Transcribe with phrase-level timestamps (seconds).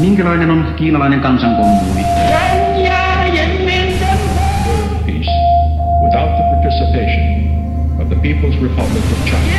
[0.00, 2.02] Minkälainen on kiinalainen kansankommuuni?
[5.06, 5.30] peace
[6.02, 7.22] without the participation
[8.00, 9.52] of the People's Republic of China.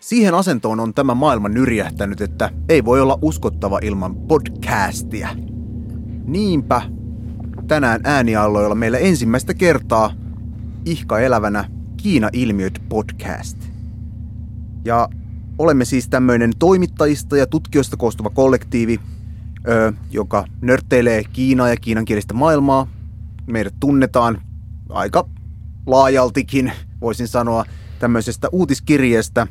[0.00, 5.28] Siihen asentoon on tämä maailma nyrjähtänyt, että ei voi olla uskottava ilman podcastia.
[6.24, 6.82] Niinpä
[7.66, 10.12] tänään äänialloilla meillä ensimmäistä kertaa
[10.90, 11.64] ihka elävänä
[11.96, 13.56] Kiina-ilmiöt podcast.
[14.84, 15.08] Ja
[15.58, 19.00] olemme siis tämmöinen toimittajista ja tutkijoista koostuva kollektiivi,
[19.68, 22.86] ö, joka nörtteilee Kiinaa ja kiinankielistä maailmaa.
[23.46, 24.42] Meidät tunnetaan
[24.88, 25.28] aika
[25.86, 27.64] laajaltikin, voisin sanoa,
[27.98, 29.46] tämmöisestä uutiskirjeestä.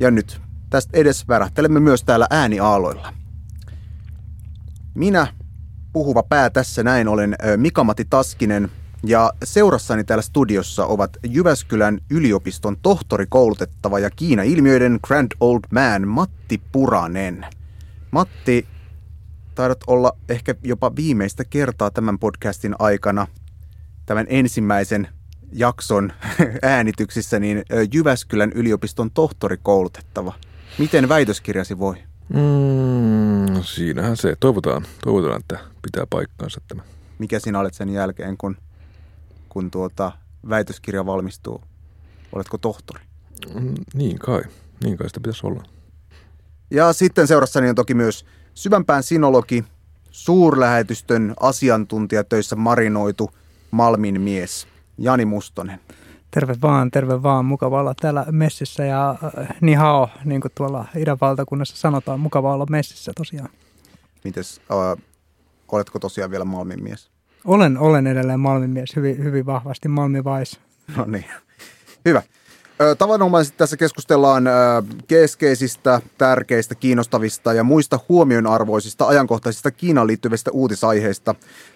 [0.00, 3.12] Ja nyt tästä edes värähtelemme myös täällä ääniaaloilla.
[4.94, 5.26] Minä,
[5.92, 8.70] puhuva pää tässä näin, olen ö, Mika-Matti Taskinen
[9.02, 17.46] ja seurassani täällä studiossa ovat Jyväskylän yliopiston tohtorikoulutettava ja Kiina-ilmiöiden Grand Old Man Matti Puranen.
[18.10, 18.66] Matti,
[19.54, 23.26] taidat olla ehkä jopa viimeistä kertaa tämän podcastin aikana
[24.06, 25.08] tämän ensimmäisen
[25.52, 26.12] jakson
[26.62, 27.62] äänityksissä, niin
[27.94, 30.32] Jyväskylän yliopiston tohtorikoulutettava.
[30.78, 31.94] Miten väitöskirjasi voi?
[32.28, 34.36] Mm, siinähän se.
[34.40, 36.82] Toivotaan, toivotaan, että pitää paikkaansa tämä.
[37.18, 38.56] Mikä sinä olet sen jälkeen, kun,
[39.50, 40.12] kun tuota
[40.48, 41.62] väitöskirja valmistuu?
[42.32, 43.04] Oletko tohtori?
[43.54, 44.42] Mm, niin kai.
[44.84, 45.62] Niin kai sitä pitäisi olla.
[46.70, 49.64] Ja sitten seurassani on toki myös syvänpään sinologi,
[50.10, 53.30] suurlähetystön asiantuntijatöissä marinoitu
[53.70, 54.66] Malmin mies,
[54.98, 55.80] Jani Mustonen.
[56.30, 57.44] Terve vaan, terve vaan.
[57.44, 62.20] Mukava olla täällä messissä ja äh, ni hao, niin kuin tuolla idän valtakunnassa sanotaan.
[62.20, 63.48] Mukava olla messissä tosiaan.
[64.24, 65.04] Mites, äh,
[65.72, 67.09] oletko tosiaan vielä Malmin mies?
[67.44, 69.88] Olen, olen edelleen Malmin mies hyvin, hyvin vahvasti.
[69.88, 70.60] Malmi Vais.
[70.96, 71.24] No niin,
[72.04, 72.22] hyvä.
[72.98, 74.44] Tavanomaisesti tässä keskustellaan
[75.08, 81.34] keskeisistä, tärkeistä, kiinnostavista ja muista huomionarvoisista ajankohtaisista Kiinaan liittyvistä uutisaiheista.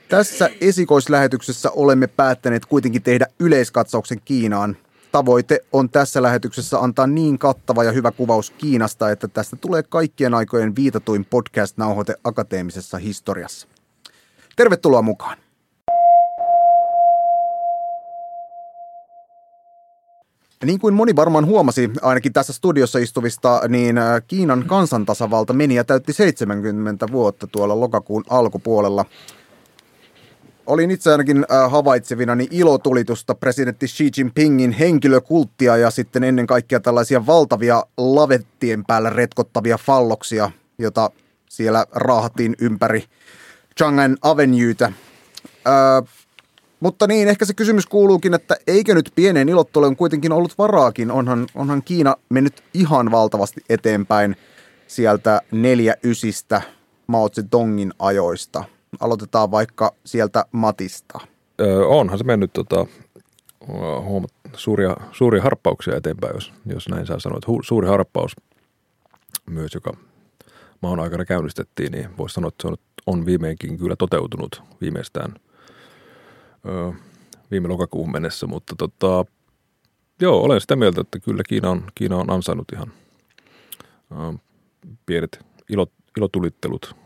[0.08, 4.76] Tässä esikoislähetyksessä olemme päättäneet kuitenkin tehdä yleiskatsauksen Kiinaan.
[5.12, 10.34] Tavoite on tässä lähetyksessä antaa niin kattava ja hyvä kuvaus Kiinasta, että tästä tulee kaikkien
[10.34, 13.69] aikojen viitatuin podcast-nauhoite akateemisessa historiassa.
[14.56, 15.44] Tervetuloa mukaan.
[20.64, 25.84] Niin kuin moni varmaan huomasi, ainakin tässä studiossa istuvista, niin äh, Kiinan kansantasavalta meni ja
[25.84, 29.04] täytti 70 vuotta tuolla lokakuun alkupuolella.
[30.66, 37.26] Olin itse ainakin äh, havaitsevinani ilotulitusta presidentti Xi Jinpingin henkilökulttia ja sitten ennen kaikkea tällaisia
[37.26, 41.10] valtavia lavettien päällä retkottavia falloksia, jota
[41.50, 43.04] siellä raahattiin ympäri
[43.80, 44.92] Chang'an Avenuetä.
[45.66, 46.23] Öö,
[46.84, 51.11] mutta niin, ehkä se kysymys kuuluukin, että eikö nyt pieneen ilotteluun kuitenkin ollut varaakin?
[51.11, 54.37] Onhan, onhan Kiina mennyt ihan valtavasti eteenpäin
[54.87, 56.62] sieltä neljä ysistä
[57.06, 58.65] Mao Zedongin ajoista.
[59.00, 61.21] Aloitetaan vaikka sieltä Matista.
[61.61, 62.87] Öö, onhan se mennyt tota,
[64.03, 67.39] huomat, suuria, suuria harppauksia eteenpäin, jos, jos näin saa sanoa.
[67.47, 68.37] Hu, suuri harppaus
[69.51, 69.97] myös, joka
[70.81, 75.34] maan aikana käynnistettiin, niin voisi sanoa, että se on, on viimeinkin kyllä toteutunut viimeistään
[77.50, 79.25] viime lokakuun mennessä, mutta tota,
[80.20, 82.92] joo, olen sitä mieltä, että kyllä Kiina on, Kiina on ansainnut ihan
[84.12, 84.32] öö,
[85.06, 86.97] pienet ilot, ilotulittelut,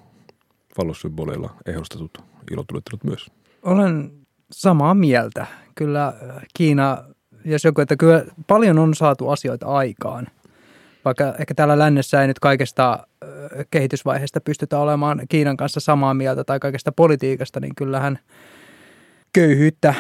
[0.77, 2.19] fallossymboleilla ehostetut
[2.51, 3.27] ilotulittelut myös.
[3.63, 4.13] Olen
[4.53, 5.47] samaa mieltä.
[5.75, 6.15] Kyllä
[6.55, 7.05] Kiina,
[7.45, 10.27] jos joku, että kyllä paljon on saatu asioita aikaan.
[11.05, 13.07] Vaikka ehkä täällä lännessä ei nyt kaikesta
[13.71, 18.19] kehitysvaiheesta pystytä olemaan Kiinan kanssa samaa mieltä tai kaikesta politiikasta, niin kyllähän
[19.33, 19.95] köyhyyttä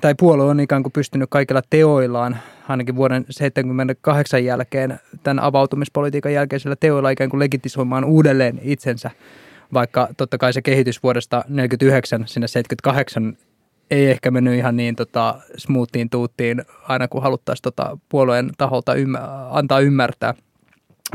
[0.00, 2.38] tai puolue on ikään kuin pystynyt kaikilla teoillaan,
[2.68, 9.10] ainakin vuoden 78 jälkeen, tämän avautumispolitiikan jälkeisellä teoilla ikään kuin legitisoimaan uudelleen itsensä,
[9.72, 13.36] vaikka totta kai se kehitys vuodesta 49 sinne 78
[13.90, 19.48] ei ehkä mennyt ihan niin tota, smoothiin tuuttiin aina kun haluttaisiin tota, puolueen taholta ymmär-
[19.50, 20.34] antaa ymmärtää.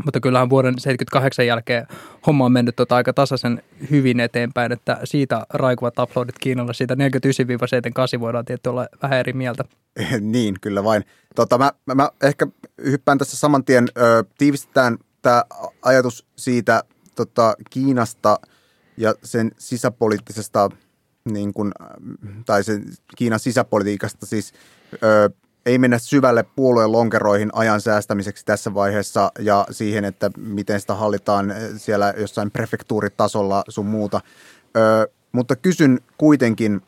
[0.04, 1.86] Mutta kyllähän vuoden 78 jälkeen
[2.26, 6.94] homma on mennyt tota aika tasaisen hyvin eteenpäin, että siitä raikuvat uploadit Kiinalla, siitä
[8.16, 9.64] 49-78 voidaan tietysti olla vähän eri mieltä.
[10.20, 11.04] niin, kyllä vain.
[11.34, 12.46] Tota, mä, mä, mä ehkä
[12.84, 15.44] hyppään tässä saman tien, ö, tiivistetään tämä
[15.82, 16.82] ajatus siitä
[17.14, 18.40] tota, Kiinasta
[18.96, 20.70] ja sen sisäpoliittisesta,
[21.24, 21.72] niin kun,
[22.46, 22.84] tai sen
[23.16, 24.52] Kiinan sisäpolitiikasta siis,
[25.02, 25.30] ö,
[25.66, 31.54] ei mennä syvälle puolueen lonkeroihin ajan säästämiseksi tässä vaiheessa ja siihen, että miten sitä hallitaan
[31.76, 34.20] siellä jossain prefektuuritasolla sun muuta.
[34.76, 36.82] Ö, mutta kysyn kuitenkin,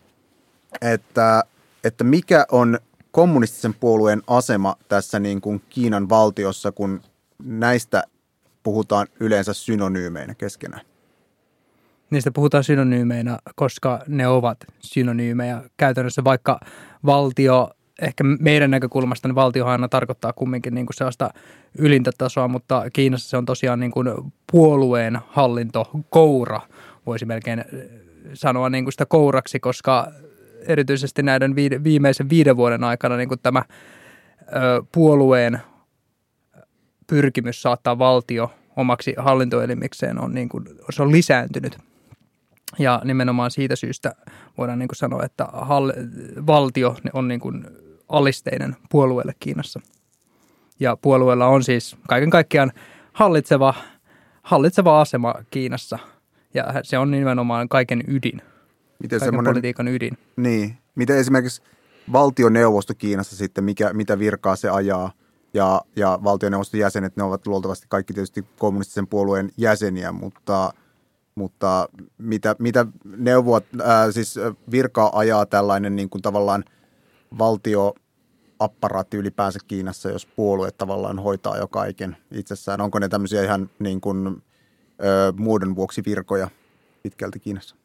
[0.81, 1.44] että,
[1.84, 2.78] että mikä on
[3.11, 7.02] kommunistisen puolueen asema tässä niin kuin Kiinan valtiossa, kun
[7.44, 8.02] näistä
[8.62, 10.82] puhutaan yleensä synonyymeinä keskenään?
[12.11, 15.62] Niistä puhutaan synonyymeinä, koska ne ovat synonyymejä.
[15.76, 16.61] Käytännössä vaikka
[17.06, 17.70] valtio,
[18.00, 21.31] ehkä meidän näkökulmasta niin valtiohan aina tarkoittaa kumminkin niin kuin sellaista
[21.79, 24.08] ylintä tasoa, mutta Kiinassa se on tosiaan niin kuin
[24.52, 26.61] puolueen hallinto, koura,
[27.06, 27.64] voisi melkein
[28.35, 30.06] sanoa niin kuin sitä kouraksi, koska
[30.67, 31.55] erityisesti näiden
[31.85, 33.62] viimeisen viiden vuoden aikana niin kuin tämä
[34.93, 35.58] puolueen
[37.06, 41.79] pyrkimys saattaa valtio omaksi hallintoelimikseen on, niin kuin, se on lisääntynyt.
[42.79, 44.14] Ja nimenomaan siitä syystä
[44.58, 45.93] voidaan niin kuin sanoa, että hall,
[46.47, 47.64] valtio on niin kuin
[48.11, 49.81] alisteinen puolueelle Kiinassa.
[50.81, 52.73] Ja puolueella on siis kaiken kaikkiaan
[53.12, 53.75] hallitseva,
[54.43, 55.99] hallitseva asema Kiinassa.
[56.55, 58.43] Ja se on nimenomaan kaiken ydin.
[59.03, 60.19] Miten kaiken politiikan ydin.
[60.37, 60.79] Niin.
[60.95, 61.62] Miten esimerkiksi
[62.12, 65.12] valtioneuvosto Kiinassa sitten, mikä, mitä virkaa se ajaa?
[65.55, 70.73] Ja, ja valtioneuvoston jäsenet, ne ovat luultavasti kaikki tietysti kommunistisen puolueen jäseniä, mutta,
[71.35, 72.87] mutta mitä, mitä
[73.17, 74.39] neuvoa, ää, siis
[74.71, 76.65] virkaa ajaa tällainen niin kuin tavallaan
[77.38, 77.94] valtio
[78.59, 82.81] apparaatti ylipäänsä Kiinassa, jos puolue tavallaan hoitaa jo kaiken itsessään?
[82.81, 86.50] Onko ne tämmöisiä ihan niin kuin, ö, muodon vuoksi virkoja
[87.03, 87.77] pitkälti Kiinassa?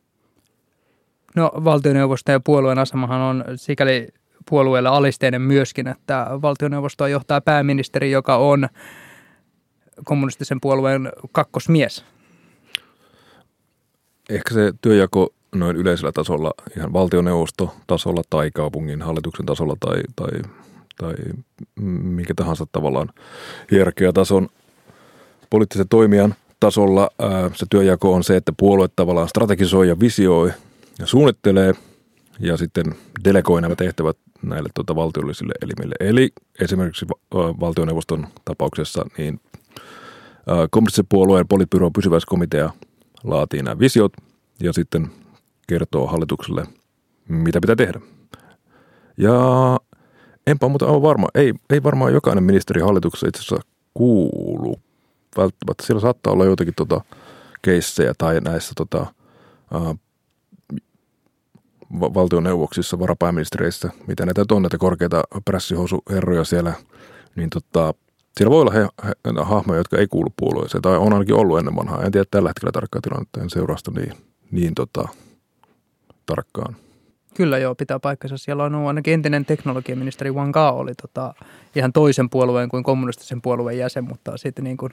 [1.36, 4.07] No valtioneuvosto ja puolueen asemahan on sikäli
[4.50, 8.68] puolueelle alisteinen myöskin, että valtioneuvostoa johtaa pääministeri, joka on
[10.03, 12.06] kommunistisen puolueen kakkosmies.
[14.30, 20.29] Ehkä se työjako noin yleisellä tasolla, ihan valtioneuvostotasolla tai kaupungin hallituksen tasolla tai, tai,
[20.97, 21.13] tai
[22.03, 23.09] mikä tahansa tavallaan
[23.71, 24.47] hierarkiatason
[25.49, 27.09] poliittisen toimijan tasolla
[27.53, 30.51] se työjako on se, että puolue tavallaan strategisoi ja visioi
[30.99, 31.73] ja suunnittelee
[32.39, 32.85] ja sitten
[33.23, 35.95] delegoi nämä tehtävät näille tuota, valtiollisille elimille.
[35.99, 36.29] Eli
[36.61, 39.39] esimerkiksi valtioneuvoston tapauksessa niin
[40.69, 42.69] kommunistisen puolueen politbyroon pysyväiskomitea
[43.23, 44.13] laatii nämä visiot
[44.63, 45.11] ja sitten
[45.67, 46.65] kertoo hallitukselle,
[47.27, 48.00] mitä pitää tehdä.
[49.17, 49.39] Ja
[50.47, 54.75] enpä muuta aivan varma, ei, ei varmaan jokainen ministeri hallituksessa itse asiassa kuulu
[55.38, 55.85] välttämättä.
[55.85, 57.01] Siellä saattaa olla joitakin tota,
[57.62, 59.06] keissejä tai näissä tota,
[59.73, 59.95] ä,
[62.00, 66.73] valtioneuvoksissa, varapääministereissä, mitä näitä on, näitä korkeita prässihosuherroja siellä,
[67.35, 67.94] niin tota,
[68.38, 69.13] siellä voi olla he, he,
[69.44, 72.03] hahmoja, jotka ei kuulu puolueeseen, tai on ainakin ollut ennen vanhaa.
[72.03, 74.13] En tiedä tällä hetkellä tarkkaa tilannetta, en seurasta niin,
[74.51, 75.07] niin tota,
[76.25, 76.75] tarkkaan.
[77.33, 78.38] Kyllä joo, pitää paikkansa.
[78.38, 81.33] Siellä on ainakin entinen teknologiaministeri Wang Gao oli tota,
[81.75, 84.92] ihan toisen puolueen kuin kommunistisen puolueen jäsen, mutta sitten niin kuin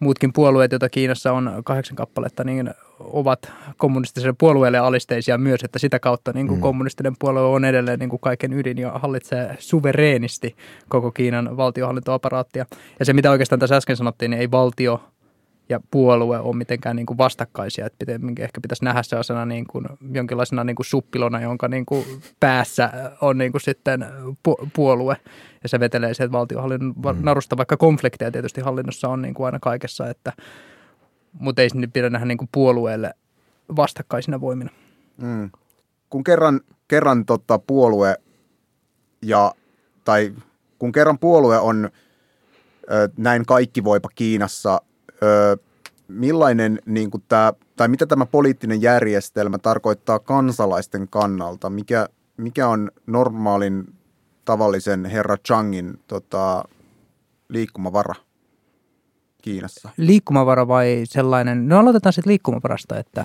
[0.00, 2.70] muutkin puolueet, joita Kiinassa on kahdeksan kappaletta, niin
[3.00, 6.62] ovat kommunistisen puolueelle alisteisia myös, että sitä kautta niin kuin mm.
[6.62, 10.56] kommunistinen puolue on edelleen niin kuin kaiken ydin ja hallitsee suvereenisti
[10.88, 12.66] koko Kiinan valtiohallintoaparaattia.
[12.98, 15.00] Ja se, mitä oikeastaan tässä äsken sanottiin, niin ei valtio
[15.68, 17.86] ja puolue ole mitenkään niin kuin vastakkaisia.
[17.86, 18.04] Että
[18.40, 22.06] ehkä pitäisi nähdä sellaisena niin kuin, jonkinlaisena niin kuin suppilona, jonka niin kuin
[22.40, 22.90] päässä
[23.20, 24.06] on niin kuin sitten
[24.48, 25.16] pu- puolue.
[25.62, 27.24] Ja se vetelee sieltä valtiohallinnon mm.
[27.24, 30.32] narusta, vaikka konflikteja tietysti hallinnossa on niin kuin aina kaikessa, että,
[31.32, 33.14] mutta ei sinne pidä nähdä niin kuin puolueelle
[33.76, 34.70] vastakkaisina voimina.
[35.16, 35.50] Mm.
[36.10, 38.14] Kun kerran, kerran tota puolue
[39.22, 39.52] ja,
[40.04, 40.34] tai
[40.78, 41.90] kun kerran puolue on
[42.90, 44.80] ö, näin kaikki voipa Kiinassa–
[46.08, 51.70] millainen niin kuin tämä, tai mitä tämä poliittinen järjestelmä tarkoittaa kansalaisten kannalta?
[51.70, 53.94] Mikä, mikä on normaalin
[54.44, 56.64] tavallisen herra Changin tota,
[57.48, 58.14] liikkumavara
[59.42, 59.88] Kiinassa?
[59.96, 61.68] Liikkumavara vai sellainen?
[61.68, 63.24] No aloitetaan sitten liikkumavarasta, että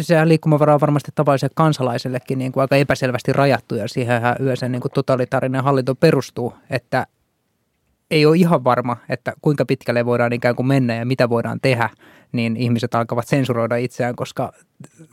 [0.00, 4.82] se liikkumavara on varmasti tavalliselle kansalaisellekin niin kuin aika epäselvästi rajattu ja siihen yleensä niin
[4.82, 7.06] kuin totalitaarinen hallinto perustuu, että
[8.12, 11.90] ei ole ihan varma, että kuinka pitkälle voidaan ikään kuin mennä ja mitä voidaan tehdä,
[12.32, 14.52] niin ihmiset alkavat sensuroida itseään, koska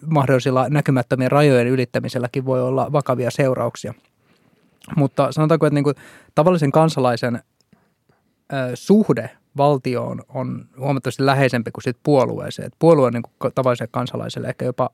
[0.06, 3.94] mahdollisilla näkymättömien rajojen ylittämiselläkin voi olla vakavia seurauksia.
[4.96, 5.96] Mutta sanotaanko, että niin kuin
[6.36, 7.44] tavallisen kansalaisen
[8.74, 12.72] suhde valtioon on huomattavasti läheisempi kuin sit puolueeseen.
[12.80, 14.90] Puolue on niin kuin tavalliselle kansalaiselle ehkä jopa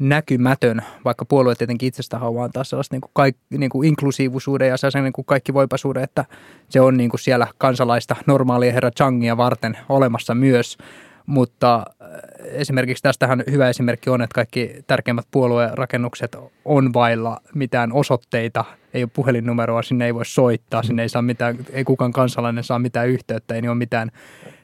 [0.00, 4.76] näkymätön, vaikka puolue tietenkin itsestä haluaa antaa sellaista niin kuin kaik, niin kuin inklusiivisuuden ja
[4.76, 6.24] sellaisen niin kuin kaikki voipasuuden, että
[6.68, 10.78] se on niin kuin siellä kansalaista normaalia herra Changia varten olemassa myös.
[11.26, 12.08] Mutta äh,
[12.42, 18.64] esimerkiksi tästähän hyvä esimerkki on, että kaikki tärkeimmät puoluerakennukset on vailla mitään osoitteita,
[18.94, 22.78] ei ole puhelinnumeroa, sinne ei voi soittaa, sinne ei saa mitään, ei kukaan kansalainen saa
[22.78, 24.10] mitään yhteyttä, ei ole mitään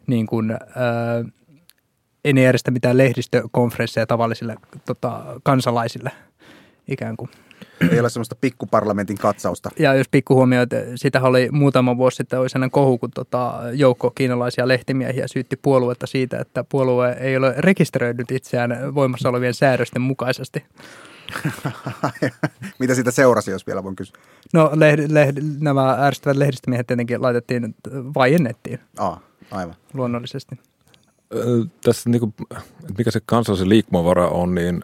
[0.06, 0.58] niin kuin, äh,
[2.24, 6.10] ei ne järjestä mitään lehdistökonferensseja tavallisille tota, kansalaisille
[6.88, 7.30] ikään kuin.
[7.90, 9.70] Ei ole semmoista pikkuparlamentin katsausta.
[9.78, 14.10] Ja jos pikkuhuomio, että sitä oli muutama vuosi sitten oli sellainen kohu, kun tota, joukko
[14.10, 20.64] kiinalaisia lehtimiehiä syytti puoluetta siitä, että puolue ei ole rekisteröinyt itseään voimassa olevien säädösten mukaisesti.
[22.78, 24.16] Mitä siitä seurasi, jos vielä voin kysyä?
[24.52, 27.74] No lehd, lehd, nämä ärsyttävät lehdistömiehet tietenkin laitettiin
[28.14, 29.74] vaiennettiin Aa, aivan.
[29.94, 30.58] luonnollisesti.
[31.84, 32.34] Tässä niin kuin,
[32.98, 34.80] mikä se kansallisen liikkumavara on, niin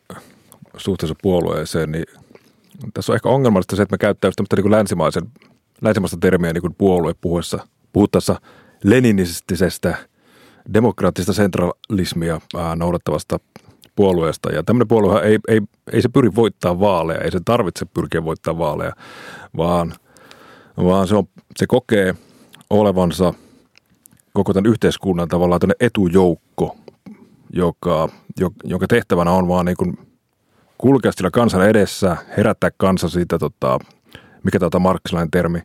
[0.76, 2.04] suhteessa puolueeseen, niin
[2.94, 5.22] tässä on ehkä ongelmallista se, että me käyttää tämmöistä niin länsimaisen,
[5.82, 8.40] länsimaista termiä niin puolue puhuessa, puhuttaessa
[8.84, 9.96] leninistisestä
[10.74, 12.40] demokraattista sentralismia
[12.76, 13.38] noudattavasta
[13.96, 14.50] puolueesta.
[14.50, 15.60] Ja tämmöinen puolue ei, ei,
[15.92, 18.92] ei se pyri voittaa vaaleja, ei se tarvitse pyrkiä voittaa vaaleja,
[19.56, 19.94] vaan,
[20.76, 21.24] vaan se, on,
[21.56, 22.14] se kokee
[22.70, 23.34] olevansa
[24.32, 26.76] koko tämän yhteiskunnan tavallaan tämmöinen etujoukko,
[27.52, 28.08] joka,
[28.40, 29.98] jo- jonka tehtävänä on vaan niin kuin
[30.78, 33.78] kulkea sillä kansan edessä, herättää kansa siitä, tota,
[34.44, 35.62] mikä tämä marksilainen termi,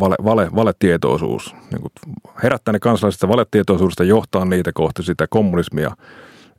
[0.00, 1.54] vale, vale, valetietoisuus.
[1.70, 1.92] Niin kuin
[2.42, 5.96] herättää ne kansalaiset sitä valetietoisuudesta, johtaa niitä kohti sitä kommunismia.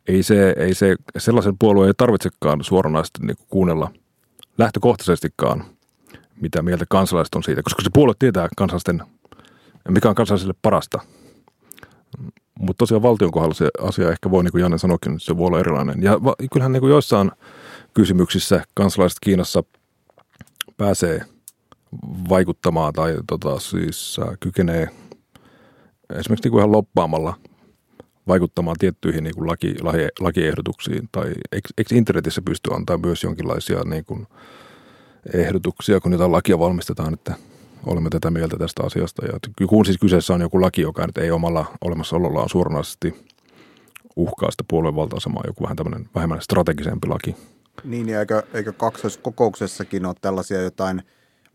[0.08, 3.92] Ei se, ei se, sellaisen puolueen ei tarvitsekaan suoranaisesti niin kuin kuunnella
[4.58, 5.66] lähtökohtaisestikaan,
[6.42, 9.04] mitä mieltä kansalaiset on siitä, koska se puolue tietää kansalaisten,
[9.90, 11.00] mikä on kansalaisille parasta.
[12.60, 15.60] Mutta tosiaan valtion kohdalla se asia ehkä voi, niin kuin Janne sanoikin, se voi olla
[15.60, 16.04] erilainen.
[16.04, 16.20] Ja
[16.54, 17.32] kyllähän niin kuin joissain
[17.94, 19.64] kysymyksissä kansalaiset Kiinassa
[20.78, 21.22] pääsee
[22.30, 24.90] vaikuttamaan tai tota, siis äh, kykenee
[26.10, 27.34] esimerkiksi niin kuin ihan loppaamalla
[28.28, 31.10] vaikuttamaan tiettyihin niin kuin laki, laki, lakiehdotuksiin.
[31.12, 34.28] Tai eikö, eikö internetissä pysty antaa myös jonkinlaisia niin kuin
[35.34, 37.36] ehdotuksia, kun jotain lakia valmistetaan, että
[37.86, 39.26] olemme tätä mieltä tästä asiasta.
[39.26, 43.16] Ja kun siis kyseessä on joku laki, joka nyt ei omalla olemassaolollaan suoranaisesti
[44.16, 47.36] uhkaa sitä puolueen valta-asemaa, joku vähän tämmöinen vähemmän strategisempi laki.
[47.84, 51.02] Niin, ja eikö, eikö kaksoiskokouksessakin ole tällaisia jotain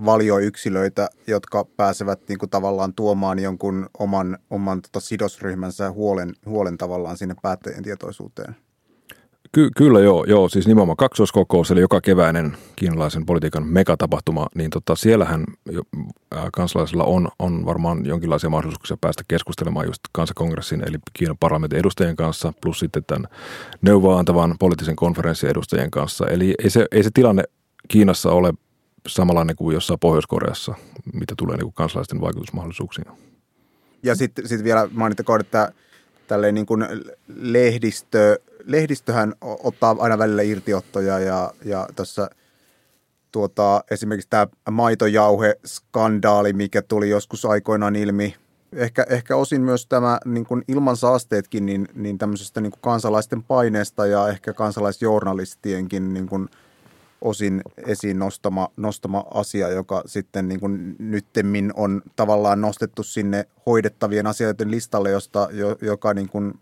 [0.04, 7.16] valioyksilöitä, jotka pääsevät niin kuin tavallaan tuomaan jonkun oman, oman tota sidosryhmänsä huolen, huolen tavallaan
[7.16, 8.56] sinne päättäjien tietoisuuteen?
[9.52, 14.96] Ky- kyllä joo, joo, siis nimenomaan kaksoiskokous, eli joka keväinen kiinalaisen politiikan megatapahtuma, niin tota,
[14.96, 15.44] siellähän
[16.32, 22.16] ää, kansalaisilla on, on varmaan jonkinlaisia mahdollisuuksia päästä keskustelemaan just kansakongressin, eli Kiinan parlamentin edustajien
[22.16, 23.26] kanssa, plus sitten tämän
[23.82, 26.26] neuvoa antavan poliittisen konferenssin edustajien kanssa.
[26.26, 27.42] Eli ei se, ei se tilanne
[27.88, 28.54] Kiinassa ole
[29.08, 30.74] samanlainen kuin jossain Pohjois-Koreassa,
[31.14, 33.06] mitä tulee niin kuin kansalaisten vaikutusmahdollisuuksiin.
[34.02, 35.72] Ja sitten sit vielä mainittakoon, että
[36.26, 36.86] tälleen niin kuin
[37.36, 38.38] lehdistö,
[38.70, 42.30] lehdistöhän ottaa aina välillä irtiottoja ja, ja tässä
[43.32, 48.36] tuota, esimerkiksi tämä maitojauhe-skandaali, mikä tuli joskus aikoinaan ilmi,
[48.72, 54.06] ehkä, ehkä osin myös tämä niin kuin ilmansaasteetkin, niin, niin tämmöisestä niin kuin kansalaisten paineesta
[54.06, 56.48] ja ehkä kansalaisjournalistienkin niin kuin
[57.20, 64.26] osin esiin nostama, nostama asia, joka sitten niin kuin nyttemmin on tavallaan nostettu sinne hoidettavien
[64.26, 66.54] asioiden listalle, josta, jo, joka niin kuin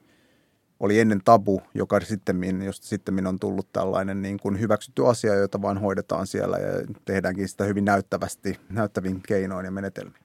[0.81, 5.63] oli ennen tabu, joka sitten, josta sitten on tullut tällainen niin kuin hyväksytty asia, jota
[5.63, 10.23] vaan hoidetaan siellä ja tehdäänkin sitä hyvin näyttävästi, näyttävin keinoin ja menetelmin.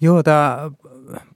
[0.00, 0.70] Joo, tämä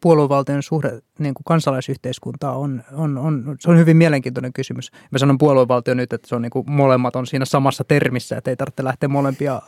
[0.01, 4.91] puoluevaltion suhde niin kuin kansalaisyhteiskuntaa on, on, on, se on hyvin mielenkiintoinen kysymys.
[5.11, 8.51] Mä sanon puoluevaltio nyt, että se on niin kuin molemmat on siinä samassa termissä, että
[8.51, 9.63] ei tarvitse lähteä molempia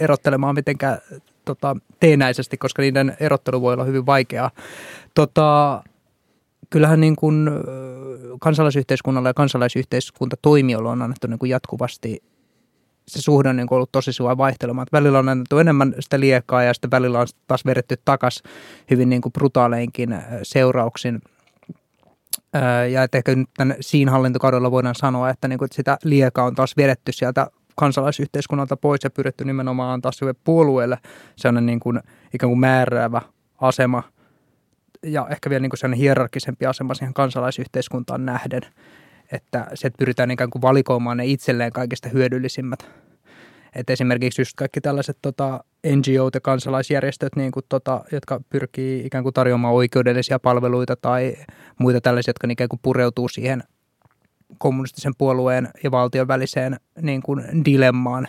[0.00, 0.98] erottelemaan mitenkään
[1.44, 4.50] tota, teenäisesti, koska niiden erottelu voi olla hyvin vaikeaa.
[5.14, 5.82] Tota,
[6.74, 7.50] kyllähän niin kuin
[8.40, 12.22] kansalaisyhteiskunnalle ja kansalaisyhteiskuntatoimijoille on annettu niin kuin jatkuvasti
[13.08, 14.86] se suhde on niin ollut tosi suora vaihtelemaan.
[14.92, 18.42] Välillä on annettu enemmän sitä liekaa ja sitten välillä on taas vedetty takaisin
[18.90, 21.20] hyvin niin kuin brutaaleinkin seurauksin.
[22.90, 26.44] Ja että ehkä nyt tämän siinä hallintokaudella voidaan sanoa, että, niin kuin, että sitä liekaa
[26.44, 30.98] on taas vedetty sieltä kansalaisyhteiskunnalta pois ja pyritty nimenomaan antaa sille puolueelle
[31.36, 32.00] sellainen niin kuin,
[32.34, 33.20] ikään kuin määräävä
[33.60, 34.02] asema
[35.04, 38.62] ja ehkä vielä niin kuin sellainen hierarkisempi asema siihen kansalaisyhteiskuntaan nähden–
[39.32, 42.90] että se pyritään ikään kuin valikoimaan ne itselleen kaikista hyödyllisimmät.
[43.74, 49.24] Et esimerkiksi just kaikki tällaiset tota, NGOt ja kansalaisjärjestöt, niin kuin, tota, jotka pyrkii ikään
[49.24, 51.36] kuin tarjoamaan oikeudellisia palveluita tai
[51.78, 53.62] muita tällaisia, jotka ikään kuin pureutuu siihen
[54.58, 58.28] kommunistisen puolueen ja valtion väliseen niin kuin dilemmaan,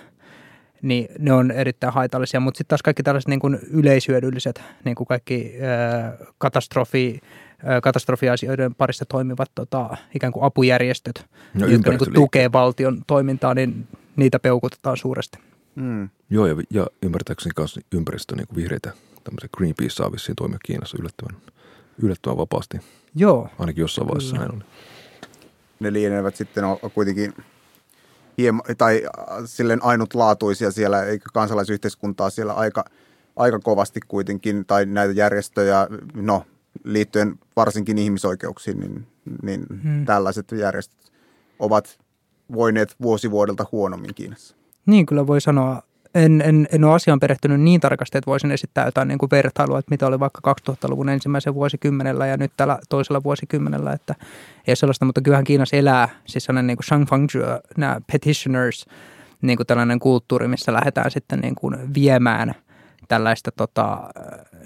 [0.82, 2.40] niin ne on erittäin haitallisia.
[2.40, 7.20] Mutta sitten taas kaikki tällaiset niin kuin yleishyödylliset, niin kuin kaikki ää, katastrofi,
[7.84, 13.88] katastrofiasioiden parissa toimivat tota, ikään kuin apujärjestöt, No, jotka niin kuin tukee valtion toimintaa, niin
[14.16, 15.40] niitä peukutetaan suuresti.
[15.76, 16.10] Mm.
[16.30, 18.92] Joo, ja, ja ymmärtääkseni myös ympäristö, niin kuin vihreitä,
[19.24, 21.42] tämmöisen Greenpeace saa vissiin toimia Kiinassa yllättävän,
[22.04, 22.78] yllättävän vapaasti.
[23.16, 23.50] Joo.
[23.60, 24.48] Ainakin jossain vaiheessa Kyllä.
[24.48, 24.64] näin oli.
[25.80, 26.64] Ne lienevät sitten
[26.94, 27.34] kuitenkin
[28.38, 32.86] hiem, tai äh, silleen ainutlaatuisia siellä, eikö kansalaisyhteiskuntaa siellä aika,
[33.36, 36.46] aika kovasti kuitenkin, tai näitä järjestöjä, no
[36.84, 39.08] liittyen varsinkin ihmisoikeuksiin, niin,
[39.42, 40.06] niin hmm.
[40.06, 41.12] tällaiset järjestöt
[41.60, 42.00] ovat
[42.54, 44.56] voineet vuosi vuodelta huonommin Kiinassa.
[44.86, 45.82] Niin kyllä voi sanoa.
[46.16, 49.80] En, en, en ole asiaan perehtynyt niin tarkasti, että voisin esittää jotain niin kuin vertailua,
[49.80, 54.16] että mitä oli vaikka 2000-luvun ensimmäisen vuosikymmenellä ja nyt tällä toisella vuosikymmenellä, että
[54.68, 57.40] ei sellaista, mutta kyllähän Kiinassa elää siis sellainen niin kuin Shangfangzhu,
[57.78, 58.86] nämä petitioners,
[59.42, 62.56] niin kuin tällainen kulttuuri, missä lähdetään sitten niin kuin viemään
[63.08, 64.10] tällaista tota,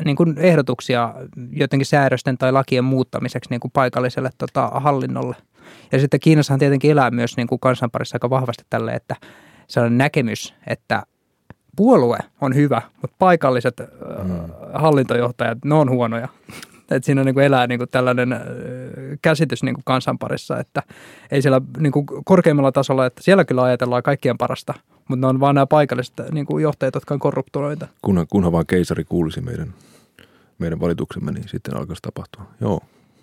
[0.06, 1.14] niin kuin ehdotuksia
[1.52, 5.36] jotenkin säädösten tai lakien muuttamiseksi niin kuin paikalliselle tota, hallinnolle.
[5.92, 9.16] Ja sitten Kiinassahan tietenkin elää myös niin kuin kansanparissa aika vahvasti tälle, että
[9.68, 11.04] sellainen näkemys, että
[11.80, 13.78] puolue on hyvä, mutta paikalliset
[14.24, 14.40] mm.
[14.74, 16.28] hallintojohtajat, ne on huonoja.
[16.92, 18.36] Että siinä niin kuin elää niin kuin tällainen
[19.22, 20.84] käsitys niin kuin kansanparissa, että
[21.32, 24.74] ei siellä niin kuin korkeimmalla tasolla, että siellä kyllä ajatellaan kaikkien parasta,
[25.08, 27.88] mutta ne on vaan nämä paikalliset niin kuin johtajat, jotka on korruptoituneita.
[28.02, 29.74] Kunhan, kunhan vaan keisari kuulisi meidän,
[30.58, 32.46] meidän valituksemme, niin sitten alkaisi tapahtua.
[32.62, 32.80] Joo.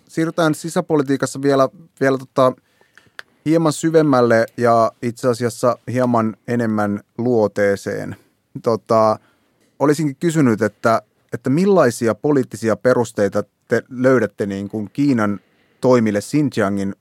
[0.07, 1.69] Siirrytään sisäpolitiikassa vielä,
[2.01, 2.53] vielä tota,
[3.45, 8.15] hieman syvemmälle ja itse asiassa hieman enemmän luoteeseen.
[8.61, 9.19] Tota,
[9.79, 11.01] olisinkin kysynyt, että,
[11.33, 15.39] että millaisia poliittisia perusteita te löydätte niin kuin Kiinan
[15.81, 16.95] toimille Xinjiangin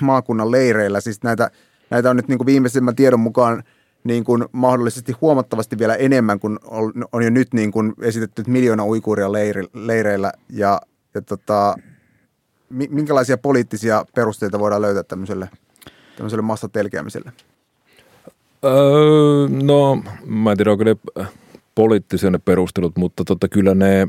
[0.00, 1.00] maakunnan leireillä?
[1.00, 1.50] Siis näitä,
[1.90, 3.62] näitä on nyt niin kuin viimeisimmän tiedon mukaan
[4.04, 8.86] niin kuin mahdollisesti huomattavasti vielä enemmän kuin on, on jo nyt niin kuin esitetty miljoona
[8.86, 10.80] uikuuria leiri, leireillä ja,
[11.14, 11.74] ja tota,
[12.68, 15.48] minkälaisia poliittisia perusteita voidaan löytää tämmöiselle–
[16.16, 17.32] tämmöiselle massatelkeämiselle?
[18.64, 20.96] Öö, no, mä en tiedä, onko ne
[21.74, 24.08] poliittisia ne perustelut, mutta tota, kyllä ne,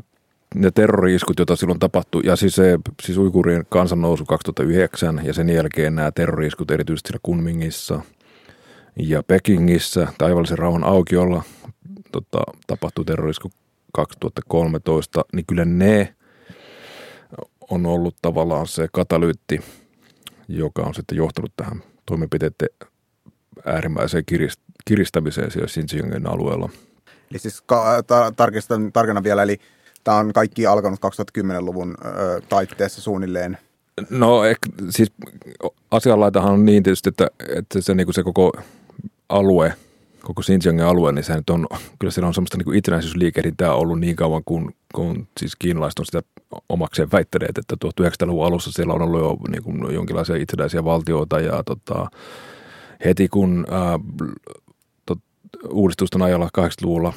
[0.55, 5.95] ne terroriiskut, joita silloin tapahtui, ja siis, se, siis uikurien kansannousu 2009 ja sen jälkeen
[5.95, 8.01] nämä terroriiskut erityisesti siellä Kunmingissa
[8.99, 11.43] ja Pekingissä, taivallisen rauhan aukiolla
[12.11, 13.49] tota, tapahtui terrorisku
[13.93, 16.15] 2013, niin kyllä ne
[17.69, 19.61] on ollut tavallaan se katalyytti,
[20.47, 22.69] joka on sitten johtanut tähän toimenpiteiden
[23.65, 24.23] äärimmäiseen
[24.85, 26.69] kiristämiseen siellä Xinjiangin alueella.
[27.31, 29.59] Eli siis ka- ta- tarkistan, tarkennan vielä, eli
[30.03, 33.57] tämä on kaikki alkanut 2010-luvun ö, taitteessa suunnilleen.
[34.09, 35.11] No ehkä, siis
[35.91, 38.51] asianlaitahan on niin tietysti, että, että se, niin kuin se koko
[39.29, 39.73] alue,
[40.21, 41.67] koko Xinjiangin alue, niin se nyt on,
[41.99, 46.21] kyllä siellä on semmoista niin itsenäisyysliikehdintää ollut niin kauan, kun, kun siis kiinalaiset on sitä
[46.69, 51.63] omakseen väittäneet, että 1900-luvun alussa siellä on ollut jo niin kuin jonkinlaisia itsenäisiä valtioita ja
[51.63, 52.07] tota,
[53.05, 53.65] heti kun
[55.05, 55.19] tot,
[55.69, 57.13] uudistusten ajalla 80-luvulla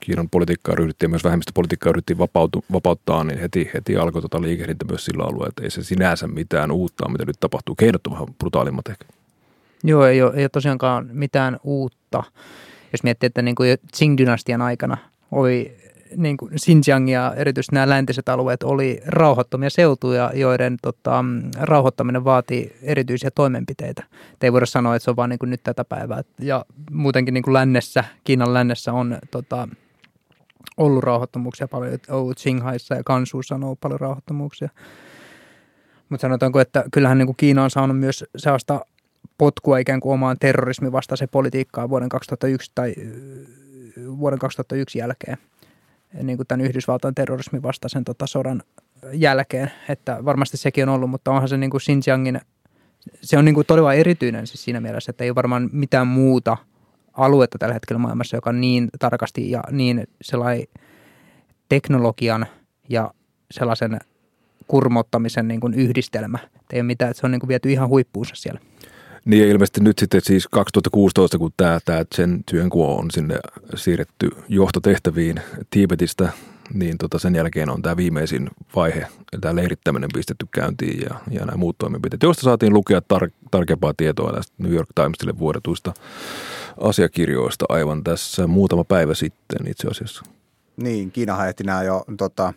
[0.00, 4.84] Kiinan politiikkaa ryhdyttiin ja myös vähemmistöpolitiikkaa ryhdyttiin vapautu, vapauttaa, niin heti, heti alkoi tota liikehdintä
[4.84, 7.74] myös sillä alueella, että ei se sinänsä mitään uutta, mitä nyt tapahtuu.
[7.74, 9.04] Keinot on vähän brutaalimmat ehkä.
[9.84, 12.22] Joo, ei ole, ei ole tosiaankaan mitään uutta.
[12.92, 14.96] Jos miettii, että niin kuin Qing-dynastian aikana
[15.30, 15.76] oli
[16.16, 21.24] niin kuin Xinjiang ja erityisesti nämä läntiset alueet oli rauhattomia seutuja, joiden tota,
[21.60, 24.04] rauhoittaminen vaatii erityisiä toimenpiteitä.
[24.32, 26.22] Et ei voida sanoa, että se on vain niin kuin nyt tätä päivää.
[26.40, 29.68] Ja muutenkin niin kuin lännessä, Kiinan lännessä on tota,
[30.76, 31.98] ollut rauhattomuuksia paljon.
[32.10, 34.68] Ollut Qinghaissa ja Kansuussa on ollut paljon rauhattomuuksia.
[36.08, 38.80] Mutta sanotaanko, että kyllähän niin kuin Kiina on saanut myös sellaista
[39.38, 42.94] potkua ikään kuin omaan terrorismin vastaiseen politiikkaan vuoden 2001 tai
[44.18, 45.38] vuoden 2001 jälkeen
[46.22, 48.62] niin kuin tämän Yhdysvaltain terrorismin vastaisen tota, sodan
[49.12, 52.40] jälkeen, että varmasti sekin on ollut, mutta onhan se niin kuin Xinjiangin,
[53.22, 56.56] se on niin kuin todella erityinen siis siinä mielessä, että ei ole varmaan mitään muuta
[57.12, 60.66] aluetta tällä hetkellä maailmassa, joka niin tarkasti ja niin sellainen
[61.68, 62.46] teknologian
[62.88, 63.10] ja
[63.50, 63.98] sellaisen
[64.66, 66.38] kurmottamisen niin kuin yhdistelmä.
[66.72, 68.60] Ei ole mitään, että se on niin kuin viety ihan huippuunsa siellä.
[69.28, 73.38] Niin ja ilmeisesti nyt sitten siis 2016, kun tämä, tämä Chen Työnkuo on sinne
[73.74, 76.28] siirretty johtotehtäviin Tiibetistä,
[76.74, 79.06] niin tota sen jälkeen on tämä viimeisin vaihe,
[79.40, 84.32] tämä leirittäminen pistetty käyntiin ja, ja nämä muut toimenpiteet, joista saatiin lukea tar- tarkempaa tietoa
[84.32, 85.94] näistä New York Timesille vuodetuista
[86.80, 90.22] asiakirjoista aivan tässä muutama päivä sitten itse asiassa.
[90.76, 92.52] Niin, Kiinahan ehti nämä jo tota,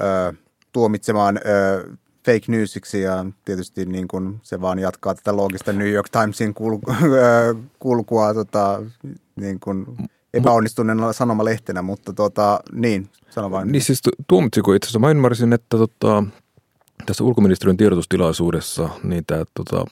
[0.00, 0.32] ö,
[0.72, 1.96] tuomitsemaan ö,
[2.28, 6.96] fake newsiksi ja tietysti niin kuin se vaan jatkaa tätä loogista New York Timesin kulkua,
[7.78, 8.82] kulkua tota,
[9.36, 9.86] niin kuin
[10.34, 13.72] epäonnistuneena sanomalehtenä, mutta tota, niin, sano vain.
[13.72, 16.24] Niin siis tuomitsiko itse asiassa, mä ymmärsin, että tota,
[17.06, 19.84] tässä ulkoministeriön tiedotustilaisuudessa, niin tämä tota,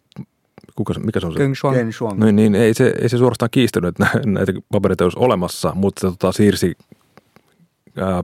[0.77, 1.38] kuka, mikä se on se?
[1.38, 1.77] Geng Shuang.
[1.77, 2.18] Geng Shuang.
[2.18, 6.07] No, niin, ei se, ei se suorastaan kiistänyt, että näitä papereita olisi olemassa, mutta se
[6.07, 6.75] tota, siirsi
[7.96, 8.22] ää,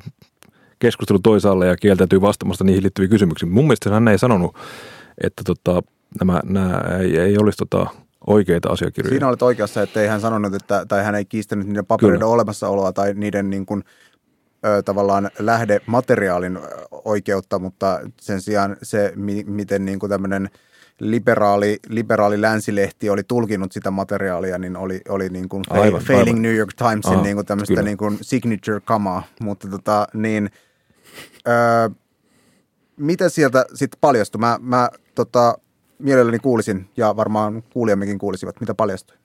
[0.83, 3.49] keskustelu toisaalle ja kieltäytyy vastaamasta niihin liittyviä kysymyksiä.
[3.49, 4.57] Mun mielestä hän ei sanonut,
[5.25, 5.83] että tota,
[6.21, 7.87] nämä, nämä ei, ei olisi tota
[8.27, 9.11] oikeita asiakirjoja.
[9.11, 12.33] Siinä olet oikeassa, että ei hän sanonut, että, tai hän ei kiistänyt niiden papereiden Kyllä.
[12.33, 13.85] olemassaoloa tai niiden niin kuin,
[14.67, 16.59] ö, tavallaan lähdemateriaalin
[17.05, 20.51] oikeutta, mutta sen sijaan se, mi- miten niin kuin tämmöinen
[21.01, 26.43] liberaali, liberaali länsilehti oli tulkinut sitä materiaalia, niin oli, oli niin kuin Aivan, Failing aivan.
[26.43, 27.83] New York Timesin Aha, niin kuin tämmöistä kyllä.
[27.83, 30.51] niin kuin signature-kamaa, mutta tota, niin,
[31.49, 31.91] ö,
[32.97, 34.39] mitä sieltä sitten paljastui?
[34.39, 35.59] Mä, mä tota,
[35.99, 39.17] mielelläni kuulisin ja varmaan kuulijammekin kuulisivat, mitä paljastui.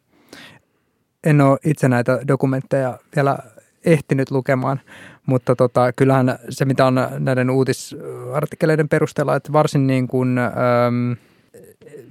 [1.23, 3.38] en ole itse näitä dokumentteja vielä
[3.86, 4.82] ehtinyt lukemaan,
[5.26, 11.15] mutta tota, kyllähän se, mitä on näiden uutisartikkeleiden perusteella, että varsin niin kuin, äm,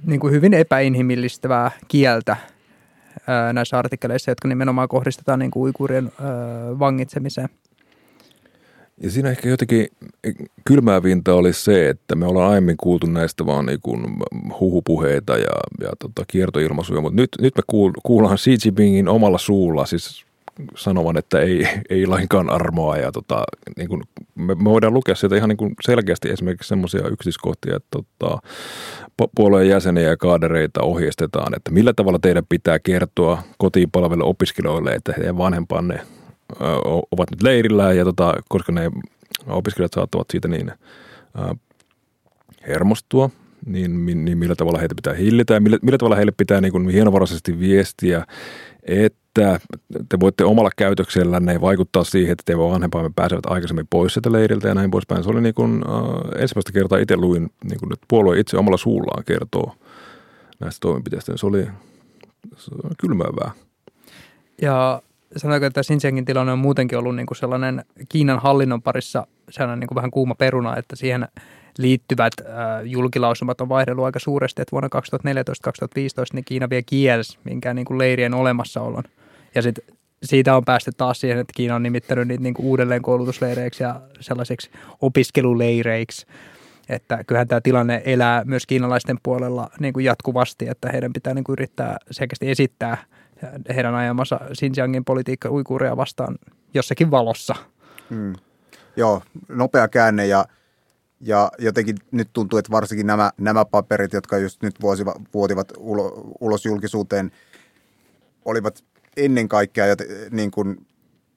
[0.05, 2.37] niin kuin hyvin epäinhimillistävää kieltä
[3.27, 6.29] ää, näissä artikkeleissa, jotka nimenomaan kohdistetaan niin kuin uikurien ää,
[6.79, 7.49] vangitsemiseen.
[9.03, 9.87] Ja siinä ehkä jotenkin
[10.65, 14.05] kylmäävintä oli se, että me ollaan aiemmin kuultu näistä vaan niin kuin
[14.59, 19.85] huhupuheita ja, ja tota kiertoilmaisuja, mutta nyt, nyt me kuul, kuullaan Xi Jinpingin omalla suulla
[19.85, 20.25] siis
[20.75, 23.43] sanovan, että ei, ei lainkaan armoa ja tota,
[23.77, 24.03] niin kuin
[24.35, 28.39] me, me voidaan lukea sieltä ihan niin kuin selkeästi esimerkiksi semmoisia yksityiskohtia, että tota,
[29.21, 34.91] pu- puolueen jäseniä ja kaadereita ohjeistetaan, että millä tavalla teidän pitää kertoa kotiin palvelle opiskelijoille,
[34.91, 35.99] että heidän vanhempanne
[37.11, 38.91] ovat nyt leirillä ja tota, koska ne
[39.47, 40.71] opiskelijat saattavat siitä niin
[42.67, 43.29] hermostua,
[43.65, 46.89] niin, niin millä tavalla heitä pitää hillitä ja millä, millä tavalla heille pitää niin kuin
[46.89, 48.25] hienovaraisesti viestiä,
[48.83, 49.59] että
[50.09, 54.73] te voitte omalla käytöksellänne vaikuttaa siihen, että teidän vanhempamme pääsevät aikaisemmin pois sieltä leiriltä ja
[54.73, 55.23] näin poispäin.
[55.23, 58.77] Se oli niin kuin, äh, ensimmäistä kertaa itse luin, niin kuin, että puolue itse omalla
[58.77, 59.75] suullaan kertoo
[60.59, 61.37] näistä toimenpiteistä.
[61.37, 61.67] Se oli,
[62.57, 63.51] se oli kylmäävää.
[64.61, 65.01] Ja
[65.35, 69.87] sanotaanko, että Xinjiangin tilanne on muutenkin ollut niin kuin sellainen Kiinan hallinnon parissa sellainen niin
[69.87, 71.27] kuin vähän kuuma peruna, että siihen
[71.77, 72.45] liittyvät äh,
[72.83, 74.99] julkilausumat on vaihdellut aika suuresti, että vuonna 2014-2015
[76.33, 79.03] niin Kiina vielä kielsi minkään niin kuin leirien olemassaolon.
[79.55, 79.83] Ja sitten
[80.23, 84.01] siitä on päästy taas siihen, että Kiina on nimittänyt niitä niin kuin uudelleen koulutusleireiksi ja
[84.19, 84.69] sellaisiksi
[85.01, 86.27] opiskeluleireiksi.
[86.89, 91.43] Että kyllähän tämä tilanne elää myös kiinalaisten puolella niin kuin jatkuvasti, että heidän pitää niin
[91.43, 92.97] kuin yrittää selkeästi esittää
[93.75, 96.35] heidän ajamansa Xinjiangin politiikka uikuuria vastaan
[96.73, 97.55] jossakin valossa.
[98.09, 98.33] Mm.
[98.95, 100.45] Joo, nopea käänne ja,
[101.21, 106.31] ja jotenkin nyt tuntuu, että varsinkin nämä, nämä paperit, jotka just nyt vuosiva, vuotivat ulo,
[106.39, 107.31] ulos julkisuuteen,
[108.45, 108.83] olivat
[109.17, 109.85] ennen kaikkea,
[110.31, 110.87] niin kuin,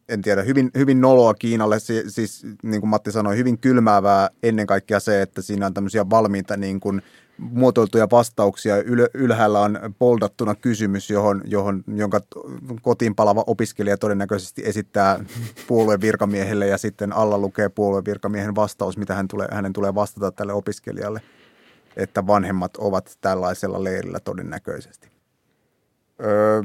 [0.08, 4.66] en tiedä, hyvin, hyvin noloa Kiinalle, si- siis niin kuin Matti sanoi, hyvin kylmäävää ennen
[4.66, 7.02] kaikkea se, että siinä on tämmöisiä valmiita niin kuin
[7.40, 8.76] muotoiltuja vastauksia.
[8.76, 12.20] Yl, ylhäällä on poldattuna kysymys, johon, johon, jonka
[12.82, 15.24] kotiin palava opiskelija todennäköisesti esittää
[15.66, 20.32] puolueen virkamiehelle ja sitten alla lukee puolueen virkamiehen vastaus, mitä hän tulee, hänen tulee vastata
[20.32, 21.20] tälle opiskelijalle,
[21.96, 25.08] että vanhemmat ovat tällaisella leirillä todennäköisesti.
[26.24, 26.62] Öö,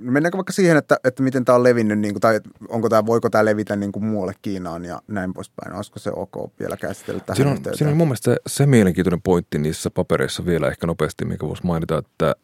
[0.00, 3.30] mennäänkö vaikka siihen, että, että miten tämä on levinnyt, niin kuin, tai onko tämä, voiko
[3.30, 5.76] tämä levitä niin kuin muualle Kiinaan ja näin poispäin?
[5.76, 7.78] Olisiko se ok vielä käsitellä tähän Siinä on, yhteyteen?
[7.78, 11.98] siinä on mun mielestä se mielenkiintoinen pointti niissä papereissa vielä ehkä nopeasti, mikä voisi mainita,
[11.98, 12.34] että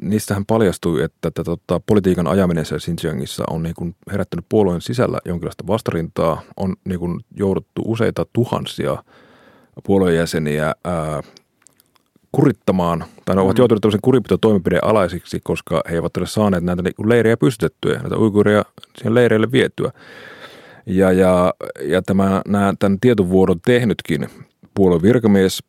[0.00, 5.18] niistähän paljastui, että tätä, tota, politiikan ajaminen siellä Xinjiangissa on niin kuin herättänyt puolueen sisällä
[5.24, 6.42] jonkinlaista vastarintaa.
[6.56, 9.04] On niin kuin jouduttu useita tuhansia
[9.84, 11.22] puolueen jäseniä ää,
[12.34, 16.94] kurittamaan, tai ne ovat joutuneet tämmöisen kurinpitotoimenpideen alaisiksi, koska he eivät ole saaneet näitä niin
[16.94, 18.64] kuin leirejä pystytettyä, näitä uiguureja
[18.96, 19.90] siihen leireille vietyä.
[20.86, 24.28] Ja, ja, ja tämä, nämä, tämän tietovuodon tehnytkin
[24.74, 25.62] puolueen virkamies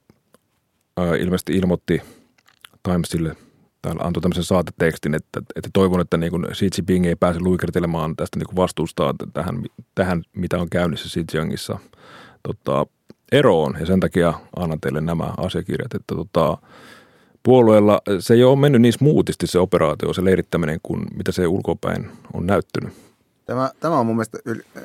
[0.98, 2.02] ää, ilmeisesti ilmoitti
[2.84, 3.36] Timesille
[3.82, 8.16] tai antoi tämmöisen saatetekstin, että, että toivon, että niin kuin Xi Jinping ei pääse luikertelemaan
[8.16, 9.64] tästä niin kuin vastuusta tähän,
[9.96, 11.80] tähän, mitä on käynnissä Xinjiangissa
[12.44, 12.86] tota,
[13.32, 13.78] eroon.
[13.80, 16.58] Ja sen takia annan teille nämä asiakirjat, että tota,
[17.44, 22.10] puolueella se ei ole mennyt niin smoothisti se operaatio, se leirittäminen, kuin mitä se ulkopäin
[22.34, 22.94] on näyttänyt.
[23.46, 24.38] Tämä, tämä on mun mielestä,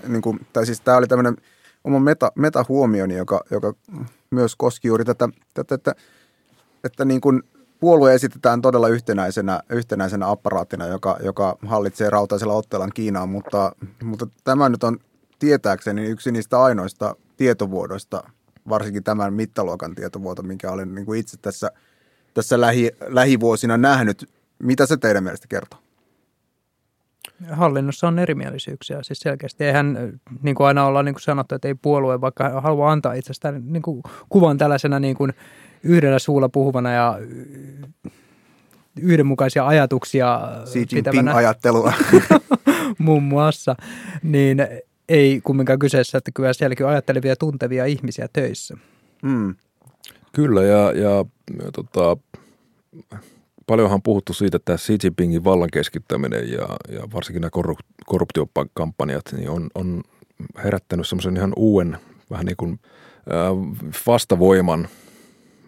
[0.08, 1.36] niin kuin, tai siis tämä oli tämmöinen
[1.84, 3.74] oma meta, metahuomioni, joka, joka
[4.30, 5.94] myös koski juuri tätä, tätä että,
[6.84, 7.42] että niin kuin
[7.80, 13.72] puolue esitetään todella yhtenäisenä, yhtenäisenä apparaattina, joka, joka hallitsee rautaisella otteellaan Kiinaa, mutta,
[14.02, 14.98] mutta tämä nyt on
[15.38, 18.22] tietääkseni yksi niistä ainoista tietovuodoista,
[18.68, 21.70] varsinkin tämän mittaluokan tietovuoto, minkä olen niin kuin itse tässä,
[22.34, 24.30] tässä lähi, lähivuosina nähnyt.
[24.58, 25.78] Mitä se teidän mielestä kertoo?
[27.50, 28.98] Hallinnossa on erimielisyyksiä.
[29.02, 32.92] Siis selkeästi eihän, niin kuin aina ollaan niin kuin sanottu, että ei puolue vaikka halua
[32.92, 35.32] antaa itsestään niin kuin kuvan tällaisena niin kuin
[35.82, 37.18] yhdellä suulla puhuvana ja
[39.02, 41.92] yhdenmukaisia ajatuksia Xi Jinping pitävänä ajattelua.
[42.98, 43.76] muun muassa,
[44.22, 44.58] niin
[45.10, 48.76] ei kumminkaan kyseessä, että kyllä sielläkin on ajattelevia tuntevia ihmisiä töissä.
[49.22, 49.54] mm.
[50.32, 51.24] Kyllä, ja, ja,
[51.64, 52.16] ja tota,
[53.66, 59.24] paljonhan on puhuttu siitä, että Xi Jinpingin vallan keskittäminen ja, ja varsinkin nämä korru, korruptiokampanjat
[59.32, 60.02] niin on, on
[60.64, 61.98] herättänyt semmoisen ihan uuden
[62.30, 62.80] vähän niin kuin
[63.32, 64.88] äh, vastavoiman–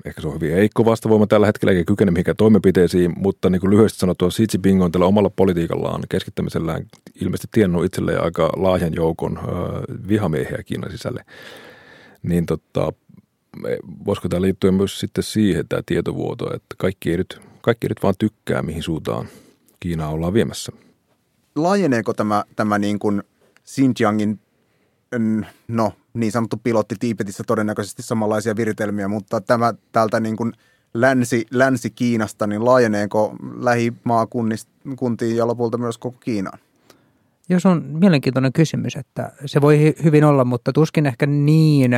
[0.05, 3.71] ehkä se on hyvin heikko vastavoima tällä hetkellä, eikä kykene mihinkään toimenpiteisiin, mutta niin kuin
[3.71, 6.87] lyhyesti sanottua, Xi Jinping on tällä omalla politiikallaan, keskittämisellään
[7.21, 9.39] ilmeisesti tiennyt itselleen aika laajan joukon
[10.09, 11.25] vihamiehiä Kiinan sisälle.
[12.23, 12.93] Niin tota,
[14.07, 18.03] voisiko tämä liittyä myös sitten siihen, tämä tietovuoto, että kaikki ei nyt, kaikki ei nyt
[18.03, 19.29] vaan tykkää, mihin suuntaan
[19.81, 20.73] Kiinaa ollaan viemässä.
[21.57, 23.23] Laajeneeko tämä, tämä niin kuin
[23.67, 24.41] Xinjiangin
[25.69, 30.53] no, niin sanottu pilotti Tiipetissä todennäköisesti samanlaisia viritelmiä, mutta tämä täältä niin kuin
[30.95, 36.59] länsi, länsi-Kiinasta, niin laajeneeko lähimaakuntiin ja lopulta myös koko Kiinaan?
[37.49, 41.93] Jos on mielenkiintoinen kysymys, että se voi hyvin olla, mutta tuskin ehkä niin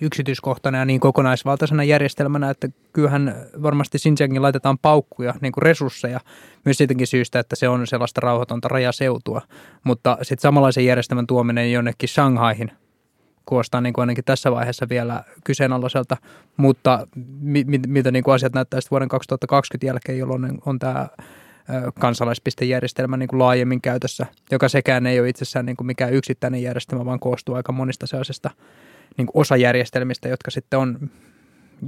[0.00, 6.20] yksityiskohtana ja niin kokonaisvaltaisena järjestelmänä, että kyllähän varmasti Xinjiangin laitetaan paukkuja, niin kuin resursseja,
[6.64, 9.42] myös siitäkin syystä, että se on sellaista rauhatonta rajaseutua.
[9.84, 12.70] Mutta sitten samanlaisen järjestelmän tuominen jonnekin Shanghaihin
[13.46, 16.16] kuostaa niin kuin ainakin tässä vaiheessa vielä kyseenalaiselta,
[16.56, 17.06] mutta
[17.40, 21.08] mi- mi- miltä niin kuin asiat näyttää sitten vuoden 2020 jälkeen, jolloin on tämä
[22.00, 27.04] kansalaispistejärjestelmä niin kuin laajemmin käytössä, joka sekään ei ole itsessään niin kuin mikään yksittäinen järjestelmä,
[27.04, 28.50] vaan koostuu aika monista sellaisista
[29.18, 31.10] niin kuin osajärjestelmistä, jotka sitten on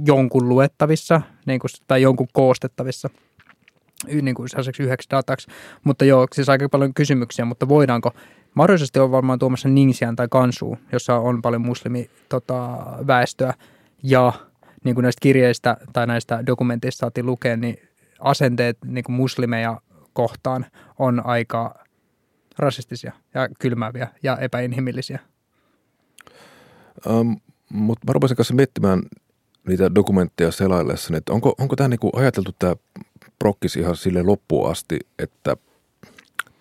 [0.05, 3.09] jonkun luettavissa niin kuin, tai jonkun koostettavissa
[4.21, 5.47] niin kuin yhdeksi dataksi.
[5.83, 8.11] Mutta joo, siis aika paljon kysymyksiä, mutta voidaanko,
[8.53, 13.63] mahdollisesti on varmaan tuomassa Ningxian tai Kansu, jossa on paljon muslimiväestöä tota,
[14.03, 14.33] ja
[14.83, 17.75] niin kuin näistä kirjeistä tai näistä dokumenteista saatiin lukea, niin
[18.19, 19.81] asenteet niin kuin muslimeja
[20.13, 20.65] kohtaan
[20.99, 21.85] on aika
[22.59, 25.19] rasistisia ja kylmääviä ja epäinhimillisiä.
[27.09, 27.37] Um,
[27.73, 29.01] mutta mä rupesin kanssa miettimään
[29.67, 32.75] niitä dokumentteja selaillessa, että onko, onko tämä niinku ajateltu tämä
[33.39, 35.57] prokkis ihan sille loppuun asti, että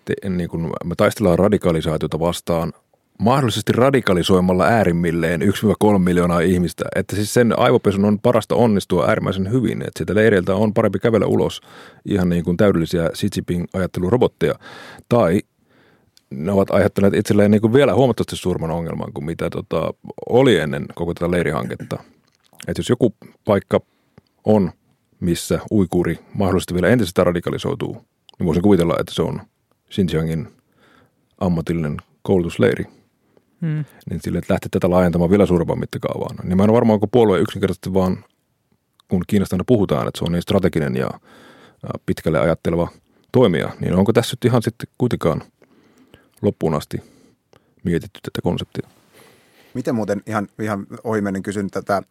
[0.04, 2.72] te, niinku, me taistellaan radikalisaatiota vastaan
[3.20, 5.44] mahdollisesti radikalisoimalla äärimmilleen 1-3
[5.98, 6.84] miljoonaa ihmistä.
[6.94, 11.26] Että siis sen aivopesun on parasta onnistua äärimmäisen hyvin, että sieltä leiriltä on parempi kävellä
[11.26, 11.60] ulos
[12.04, 14.54] ihan niin kuin täydellisiä Xi Jinping-ajattelurobotteja.
[15.08, 15.40] Tai
[16.30, 19.94] ne ovat aiheuttaneet itselleen niin kuin vielä huomattavasti suurman ongelman kuin mitä tota,
[20.28, 21.98] oli ennen koko tätä leirihanketta.
[22.68, 23.14] Että jos joku
[23.44, 23.80] paikka
[24.44, 24.70] on,
[25.20, 28.04] missä uikuri mahdollisesti vielä entisestään radikalisoituu,
[28.38, 29.40] niin voisin kuvitella, että se on
[29.90, 30.48] Xinjiangin
[31.38, 32.84] ammatillinen koulutusleiri.
[33.60, 33.84] Hmm.
[34.10, 36.36] Niin sille, että lähtee tätä laajentamaan vielä suurempaan mittakaavaan.
[36.42, 38.24] Niin mä en ole varma, onko puolue yksinkertaisesti vaan,
[39.08, 41.10] kun Kiinasta aina puhutaan, että se on niin strateginen ja
[42.06, 42.88] pitkälle ajatteleva
[43.32, 45.42] toimija, niin onko tässä nyt ihan sitten kuitenkaan–
[46.42, 47.02] loppuun asti
[47.84, 48.88] mietitty tätä konseptia.
[49.74, 52.02] Miten muuten ihan, ihan ohimennen kysyn tätä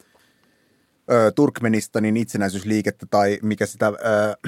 [1.12, 3.92] ö, Turkmenistanin itsenäisyysliikettä tai mikä sitä ö,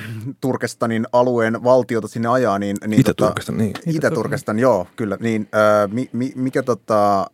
[0.42, 2.60] Turkestanin alueen valtiota sinne ajaa.
[2.60, 3.96] Niin, niin Itä-Turkestan, tota, niin.
[3.96, 5.18] Itä-Turkestan, joo, kyllä.
[5.20, 7.28] Niin, ö, mi, mi, mikä, tota,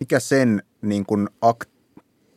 [0.00, 1.70] mikä sen niin kuin akt,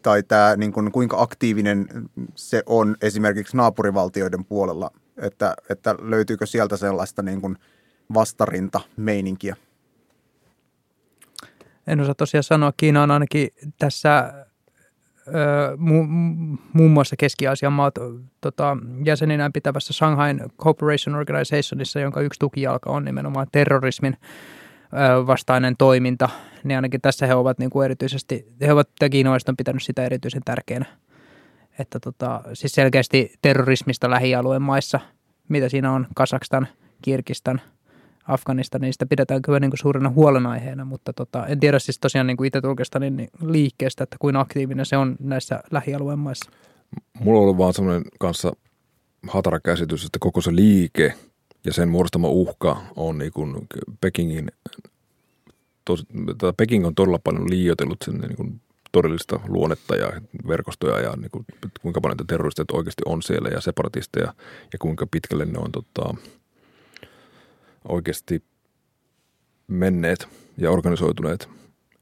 [0.01, 1.87] tai tämä, niin kuin, kuinka aktiivinen
[2.35, 7.57] se on esimerkiksi naapurivaltioiden puolella, että, että löytyykö sieltä sellaista niin kuin–
[8.13, 9.55] vastarinta meininkiä?
[11.87, 12.73] En osaa tosiaan sanoa.
[12.77, 14.33] Kiina on ainakin tässä
[15.77, 16.03] mu,
[16.73, 17.95] muun muassa Keski-Aasian maat
[18.41, 24.17] tota, jäseninään pitävässä Shanghai Cooperation Organizationissa, jonka yksi tukijalka on nimenomaan terrorismin
[24.83, 26.29] ö, vastainen toiminta,
[26.63, 30.41] niin ainakin tässä he ovat niin kuin erityisesti, he ovat kiinalaiset on pitänyt sitä erityisen
[30.45, 30.85] tärkeänä.
[31.79, 34.99] Että tota, siis selkeästi terrorismista lähialueen maissa,
[35.49, 36.67] mitä siinä on, Kasakstan,
[37.01, 37.61] Kirkistan–
[38.27, 42.47] Afganistanista pidetään kyllä niin kuin suurena huolenaiheena, mutta tota, en tiedä siis tosiaan niin kuin
[42.47, 42.61] itse
[42.99, 46.51] niin liikkeestä, että kuin aktiivinen se on näissä lähialueen maissa.
[47.19, 48.53] Mulla on ollut vaan semmoinen kanssa
[49.27, 51.13] hatara käsitys, että koko se liike
[51.65, 53.67] ja sen muodostama uhka on niin kuin
[54.01, 54.51] Pekingin,
[55.85, 56.05] tos,
[56.57, 61.45] Peking on todella paljon liioitellut sen niin kuin todellista luonnetta ja verkostoja ja niin kuin,
[61.81, 64.33] kuinka paljon terroristeja oikeasti on siellä ja separatisteja
[64.73, 66.15] ja kuinka pitkälle ne on tota,
[67.87, 68.43] oikeasti
[69.67, 71.49] menneet ja organisoituneet.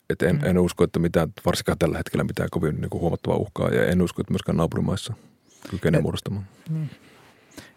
[0.09, 0.43] Et en, mm.
[0.43, 4.01] en usko, että mitään, varsinkaan tällä hetkellä mitään kovin niin kuin huomattavaa uhkaa ja en
[4.01, 5.13] usko, että myöskään naapurimaissa
[5.69, 6.45] kykenee muodostamaan.
[6.69, 6.87] Mm.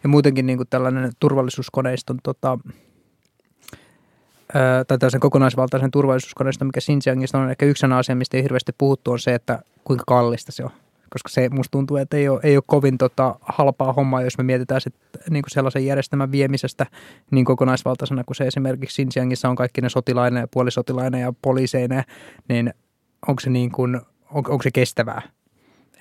[0.03, 2.59] Ja muutenkin niin kuin tällainen turvallisuuskoneiston tota,
[4.89, 9.19] tai tällaisen kokonaisvaltaisen turvallisuuskoneiston, mikä Xinjiangissa on ehkä yksi asia, mistä ei hirveästi puhuttu, on
[9.19, 10.71] se, että kuinka kallista se on
[11.15, 14.45] koska se musta tuntuu, että ei ole, ei ole kovin tota, halpaa hommaa, jos me
[14.45, 14.95] mietitään sit,
[15.31, 16.87] niin kuin sellaisen järjestelmän viemisestä
[17.31, 22.03] niin kokonaisvaltaisena kuin se esimerkiksi Xinjiangissa on kaikki ne sotilainen ja puolisotilainen ja poliiseinen,
[22.49, 22.75] niin
[23.29, 23.97] onko se, niin kuin,
[24.31, 25.23] on, onko se kestävää?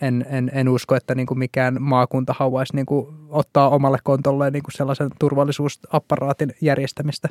[0.02, 4.54] en, en, en usko, että niin kuin mikään maakunta haluaisi niin kuin ottaa omalle kontolleen
[4.54, 7.30] niin kuin sellaisen turvallisuusapparaatin järjestämistä.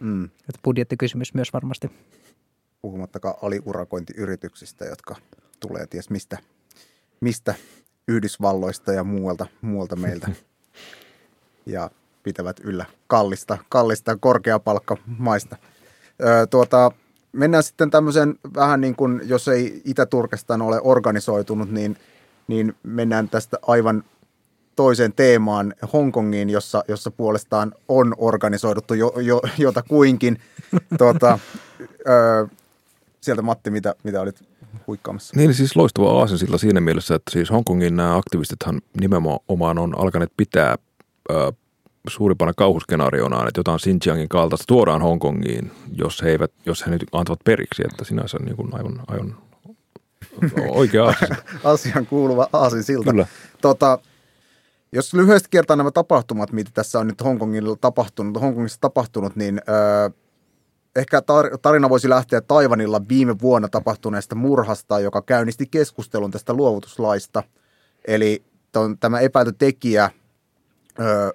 [0.00, 0.24] Mm.
[0.24, 1.90] Että budjettikysymys myös varmasti.
[2.82, 5.16] Puhumattakaan aliurakointiyrityksistä, jotka
[5.60, 6.38] tulee ties mistä,
[7.24, 7.54] mistä
[8.08, 10.30] Yhdysvalloista ja muualta, muualta meiltä.
[11.66, 11.90] Ja
[12.22, 15.56] pitävät yllä kallista, kallista ja korkeapalkkamaista.
[16.22, 16.90] Öö, tuota,
[17.32, 21.96] mennään sitten tämmöisen vähän niin kuin, jos ei Itä-Turkestaan ole organisoitunut, niin,
[22.48, 24.04] niin mennään tästä aivan
[24.76, 30.40] toiseen teemaan Hongkongiin, jossa, jossa puolestaan on organisoiduttu jo, jo, jota kuinkin.
[30.98, 31.38] tuota,
[32.08, 32.46] öö,
[33.20, 34.53] sieltä Matti, mitä, mitä olit
[34.86, 35.36] huikkaamassa?
[35.36, 40.76] Niin siis loistava aasinsilla siinä mielessä, että siis Hongkongin nämä aktivistithan nimenomaan on alkaneet pitää
[41.30, 41.52] ö,
[42.08, 47.40] suurimpana kauhuskenaarionaan, että jotain Xinjiangin kaltaista tuodaan Hongkongiin, jos he, eivät, jos he nyt antavat
[47.44, 49.36] periksi, että sinänsä niin kuin aivan, aivan
[50.68, 51.36] oikea asia.
[51.64, 53.10] Asian kuuluva aasinsilta.
[53.10, 53.26] Kyllä.
[53.60, 53.98] Tota,
[54.92, 60.10] jos lyhyesti kertaa nämä tapahtumat, mitä tässä on nyt Hongkongilla tapahtunut, Hongkongissa tapahtunut, niin ö,
[60.96, 67.42] ehkä tar- tarina voisi lähteä Taivanilla viime vuonna tapahtuneesta murhasta, joka käynnisti keskustelun tästä luovutuslaista.
[68.06, 70.10] Eli ton, tämä epäilty tekijä
[71.00, 71.32] ö,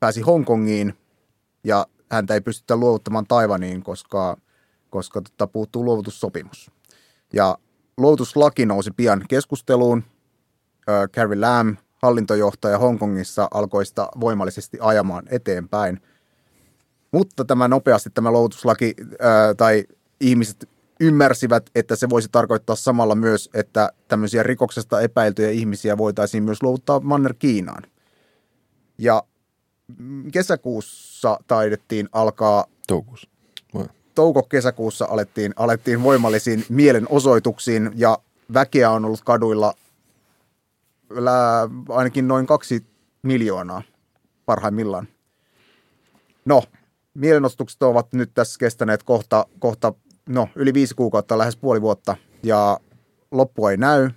[0.00, 0.94] pääsi Hongkongiin
[1.64, 4.36] ja häntä ei pystytä luovuttamaan Taivaniin, koska,
[4.90, 6.70] koska tota, puuttuu luovutussopimus.
[7.32, 7.58] Ja
[7.96, 10.04] luovutuslaki nousi pian keskusteluun.
[10.88, 16.00] Ö, Carrie Lam, hallintojohtaja Hongkongissa, alkoi sitä voimallisesti ajamaan eteenpäin.
[17.14, 19.84] Mutta tämä nopeasti tämä luovutuslaki ää, tai
[20.20, 20.68] ihmiset
[21.00, 27.00] ymmärsivät, että se voisi tarkoittaa samalla myös, että tämmöisiä rikoksesta epäiltyjä ihmisiä voitaisiin myös luovuttaa
[27.00, 27.82] Manner Kiinaan.
[28.98, 29.22] Ja
[30.32, 33.28] kesäkuussa taidettiin alkaa Toukokuussa.
[34.14, 38.18] Touko-kesäkuussa alettiin, alettiin voimallisiin mielenosoituksiin ja
[38.54, 39.74] väkeä on ollut kaduilla
[41.10, 42.86] lää, ainakin noin kaksi
[43.22, 43.82] miljoonaa
[44.46, 45.08] parhaimmillaan.
[46.44, 46.62] No,
[47.14, 49.92] mielenosoitukset ovat nyt tässä kestäneet kohta, kohta
[50.28, 52.80] no, yli viisi kuukautta, lähes puoli vuotta ja
[53.30, 54.10] loppu ei näy.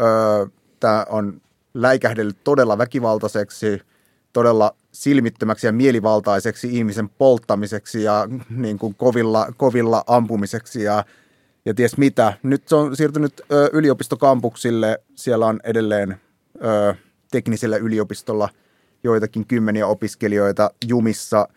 [0.00, 0.46] Öö,
[0.80, 1.40] Tämä on
[1.74, 3.80] läikähdellyt todella väkivaltaiseksi,
[4.32, 11.04] todella silmittömäksi ja mielivaltaiseksi ihmisen polttamiseksi ja niin kuin kovilla, kovilla ampumiseksi ja,
[11.64, 12.32] ja ties mitä.
[12.42, 14.98] Nyt se on siirtynyt ö, yliopistokampuksille.
[15.14, 16.20] Siellä on edelleen
[16.64, 16.94] ö,
[17.30, 18.48] teknisellä yliopistolla
[19.04, 21.48] joitakin kymmeniä opiskelijoita jumissa.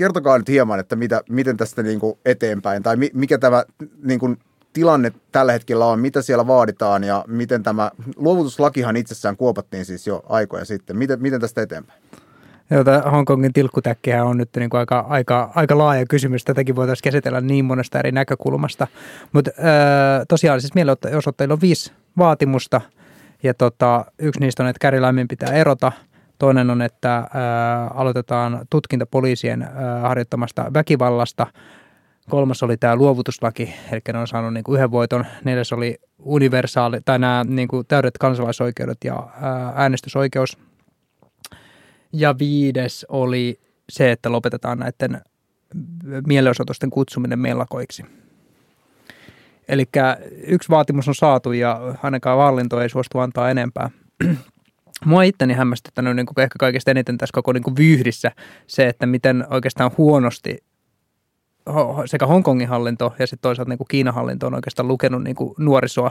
[0.00, 3.64] Kertokaa nyt hieman, että mitä, miten tästä niin kuin eteenpäin, tai mi, mikä tämä
[4.02, 4.38] niin kuin
[4.72, 10.22] tilanne tällä hetkellä on, mitä siellä vaaditaan ja miten tämä, luovutuslakihan itsessään kuopattiin siis jo
[10.28, 10.96] aikoja sitten.
[10.96, 12.02] Miten, miten tästä eteenpäin?
[12.70, 16.44] Joo, tämä Hongkongin tilkkutäkkihän on nyt niin kuin aika, aika, aika laaja kysymys.
[16.44, 18.86] Tätäkin voitaisiin käsitellä niin monesta eri näkökulmasta.
[19.32, 19.50] Mutta
[20.28, 22.80] tosiaan siis mielenosoittajilla on viisi vaatimusta.
[23.42, 25.92] Ja tota, yksi niistä on, että Kärilaimin pitää erota.
[26.40, 27.26] Toinen on, että äh,
[27.94, 29.70] aloitetaan tutkinta poliisien äh,
[30.02, 31.46] harjoittamasta väkivallasta.
[32.30, 35.26] Kolmas oli tämä luovutuslaki, eli ne on saanut niin kuin yhden voiton.
[35.44, 40.58] Neljäs oli universaali, tai nämä niin kuin täydet kansalaisoikeudet ja ää, äänestysoikeus.
[42.12, 45.20] Ja viides oli se, että lopetetaan näiden
[46.26, 48.04] mielenosoitusten kutsuminen mellakoiksi.
[49.68, 49.84] Eli
[50.46, 53.90] yksi vaatimus on saatu ja ainakaan hallinto ei suostu antaa enempää.
[55.04, 58.30] Mua itteni hämmästyttänyt niin kuin ehkä kaikista eniten tässä koko niin kuin vyyhdissä
[58.66, 60.58] se, että miten oikeastaan huonosti
[62.06, 65.54] sekä Hongkongin hallinto ja sitten toisaalta niin kuin Kiinan hallinto on oikeastaan lukenut niin kuin
[65.58, 66.10] nuorisoa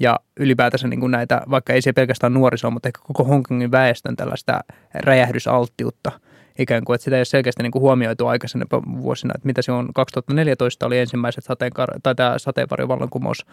[0.00, 4.16] ja ylipäätänsä niin kuin näitä, vaikka ei se pelkästään nuorisoa, mutta ehkä koko Hongkongin väestön
[4.16, 4.60] tällaista
[4.94, 6.12] räjähdysalttiutta
[6.58, 9.72] ikään kuin, että sitä ei ole selkeästi niin kuin huomioitu aikaisempina vuosina, että mitä se
[9.72, 13.46] on, 2014 oli ensimmäiset sateenkar- tai tämä sateenvarjovallankumous,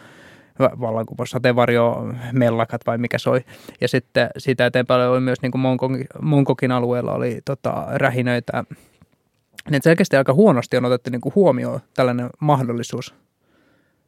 [0.59, 3.41] vallankumous, sateenvarjo mellakat vai mikä soi.
[3.81, 5.61] Ja sitten siitä eteenpäin oli myös niin kuin
[6.21, 8.63] Monkokin, alueella oli tota, rähinöitä
[9.69, 13.15] niin selkeästi aika huonosti on otettu niin kuin huomioon tällainen mahdollisuus.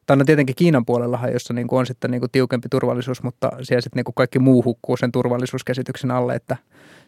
[0.06, 3.50] Tai no tietenkin Kiinan puolellahan, jossa niin kuin on sitten niin kuin tiukempi turvallisuus, mutta
[3.62, 6.56] siellä sitten niin kuin kaikki muu hukkuu sen turvallisuuskäsityksen alle, että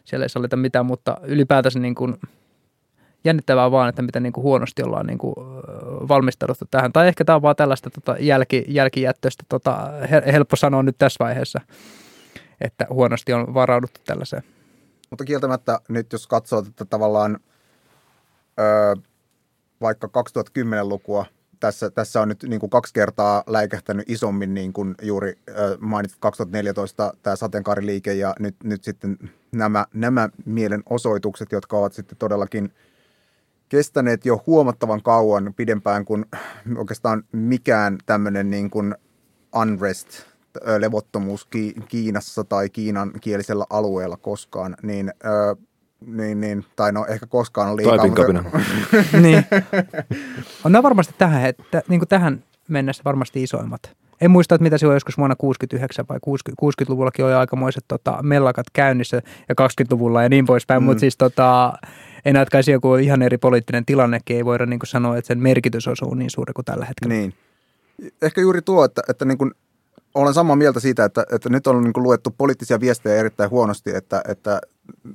[0.03, 2.17] siellä ei sallita mitään, mutta ylipäätänsä niin kuin
[3.23, 5.35] jännittävää vaan, että miten niin kuin huonosti ollaan niin kuin
[6.07, 6.93] valmistauduttu tähän.
[6.93, 9.89] Tai ehkä tämä on vaan tällaista tota jälki, jälkijättöistä, tota,
[10.31, 11.61] helppo sanoa nyt tässä vaiheessa,
[12.61, 14.43] että huonosti on varauduttu tällaiseen.
[15.09, 17.39] Mutta kieltämättä nyt jos katsoo tätä tavallaan
[18.59, 18.95] ö,
[19.81, 21.25] vaikka 2010-lukua,
[21.59, 25.33] tässä, tässä on nyt niin kuin kaksi kertaa läikähtänyt isommin, niin kuin juuri
[25.79, 29.17] mainitsit 2014 tämä sateenkaariliike ja nyt, nyt sitten
[29.51, 32.73] nämä, nämä mielenosoitukset, jotka ovat sitten todellakin
[33.71, 36.25] kestäneet jo huomattavan kauan pidempään kuin
[36.77, 38.95] oikeastaan mikään tämmöinen niin kuin
[39.55, 40.07] unrest
[40.77, 45.55] levottomuus Ki- Kiinassa tai Kiinan kielisellä alueella koskaan, niin, ö,
[46.05, 48.09] niin, niin tai no ehkä koskaan on liikaa.
[48.09, 48.43] Kapina.
[49.23, 49.45] niin.
[50.63, 53.81] On nämä varmasti tähän, että, niin kuin tähän mennessä varmasti isoimmat.
[54.21, 58.19] En muista, että mitä se on joskus vuonna 69 vai 60, 60-luvullakin oli aikamoiset tota,
[58.21, 60.85] mellakat käynnissä ja 20-luvulla ja niin poispäin, mm.
[60.85, 61.73] mutta siis tota,
[62.25, 65.87] en näytkäisi joku ihan eri poliittinen tilannekin, ei voida niin kuin sanoa, että sen merkitys
[65.87, 67.13] on niin suuri kuin tällä hetkellä.
[67.15, 67.33] Niin.
[68.21, 69.51] Ehkä juuri tuo, että, että niin kuin,
[70.15, 73.95] olen samaa mieltä siitä, että, että nyt on niin kuin luettu poliittisia viestejä erittäin huonosti,
[73.95, 74.61] että, että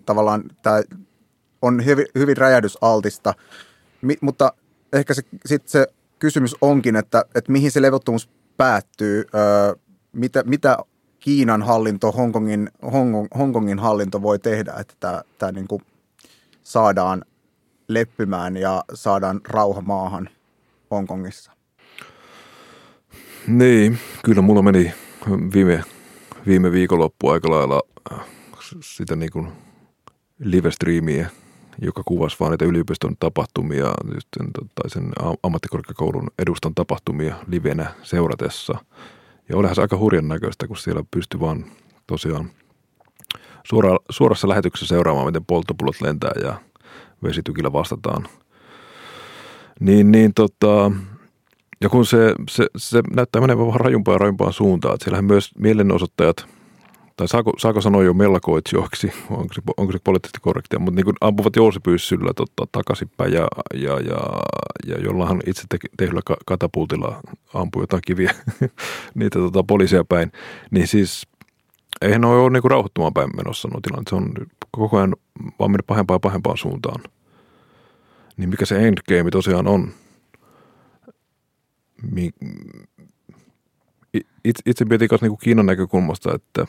[0.07, 0.83] tavallaan tämä
[1.63, 3.35] on hyvin, hyvin räjähdysaltista,
[4.03, 4.53] Mi, mutta
[4.93, 5.87] ehkä se, sit se
[6.19, 9.75] kysymys onkin, että, että mihin se levottomuus päättyy, öö,
[10.13, 10.79] mitä, mitä
[11.21, 15.83] Kiinan hallinto, Hongkongin, Hongkong, Hongkongin hallinto voi tehdä, että tämä, tämä niin kuin
[16.67, 17.25] saadaan
[17.89, 20.29] leppymään ja saadaan rauha maahan
[20.91, 21.53] Hongkongissa.
[23.47, 24.93] Niin, kyllä mulla meni
[25.55, 25.85] viime,
[26.47, 28.21] viime viikonloppu aika lailla äh,
[28.81, 29.53] sitä niin kuin
[30.39, 31.31] live-striimiä,
[31.83, 33.95] joka kuvasi vaan niitä yliopiston tapahtumia
[34.75, 35.13] tai sen
[35.43, 38.79] ammattikorkeakoulun edustan tapahtumia livenä seuratessa.
[39.49, 41.65] Ja olihan se aika hurjan näköistä, kun siellä pystyi vaan
[42.07, 42.51] tosiaan
[43.69, 46.61] suora, suorassa lähetyksessä seuraamaan, miten polttopullot lentää ja
[47.23, 48.29] vesitykillä vastataan.
[49.81, 50.93] Niin, niin tota,
[51.81, 55.51] ja kun se, se, se näyttää menevän vähän rajumpaan ja rajumpaan suuntaan, että siellähän myös
[55.59, 56.47] mielenosoittajat,
[57.17, 61.17] tai saako, saako sanoa jo mellakoitsijoiksi, onko se, onko se poliittisesti korrektia, mutta niin kuin
[61.21, 64.19] ampuvat jousipyyssyllä tota, takaisinpäin ja, ja, ja,
[64.87, 67.21] ja jollahan itse te, tehdyllä katapultilla
[67.55, 68.35] ampui jotain kiviä
[69.15, 70.33] niitä tota, poliisia päin,
[70.71, 71.27] niin siis
[72.01, 74.05] eihän ne ole niin kuin rauhoittumaan päin menossa nuo tilanne.
[74.09, 74.33] Se on
[74.71, 75.17] koko ajan
[75.59, 77.03] vaan mennyt pahempaan ja pahempaan suuntaan.
[78.37, 79.91] Niin mikä se endgame tosiaan on?
[84.45, 86.67] itse, mietin myös niin Kiinan näkökulmasta, että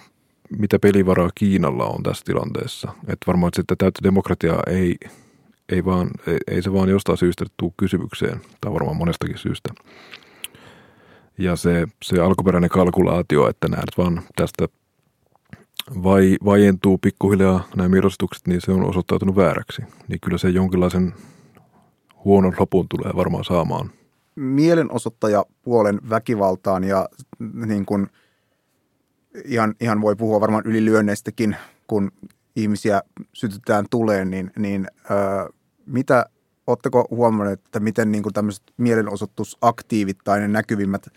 [0.59, 2.91] mitä pelivaraa Kiinalla on tässä tilanteessa.
[3.01, 4.95] Että varmaan että täyttä demokratiaa ei,
[5.69, 9.69] ei, vaan, ei, ei se vaan jostain syystä tule kysymykseen, tai varmaan monestakin syystä.
[11.37, 14.67] Ja se, se alkuperäinen kalkulaatio, että näet vaan tästä
[16.03, 19.81] vai, vaientuu pikkuhiljaa nämä mirostukset, niin se on osoittautunut vääräksi.
[20.07, 21.13] Niin kyllä se jonkinlaisen
[22.25, 23.91] huonon lopun tulee varmaan saamaan–
[24.37, 27.09] mielenosoittajapuolen väkivaltaan ja
[27.65, 28.07] niin kuin
[29.45, 31.55] ihan, ihan voi puhua varmaan ylilyönneistäkin,
[31.87, 32.11] kun
[32.55, 33.01] ihmisiä
[33.33, 35.53] sytytään tuleen, niin, niin ö,
[35.85, 36.25] mitä,
[36.67, 41.07] oletteko huomanneet, että miten niin kuin tämmöiset mielenosoitusaktiivit tai ne näkyvimmät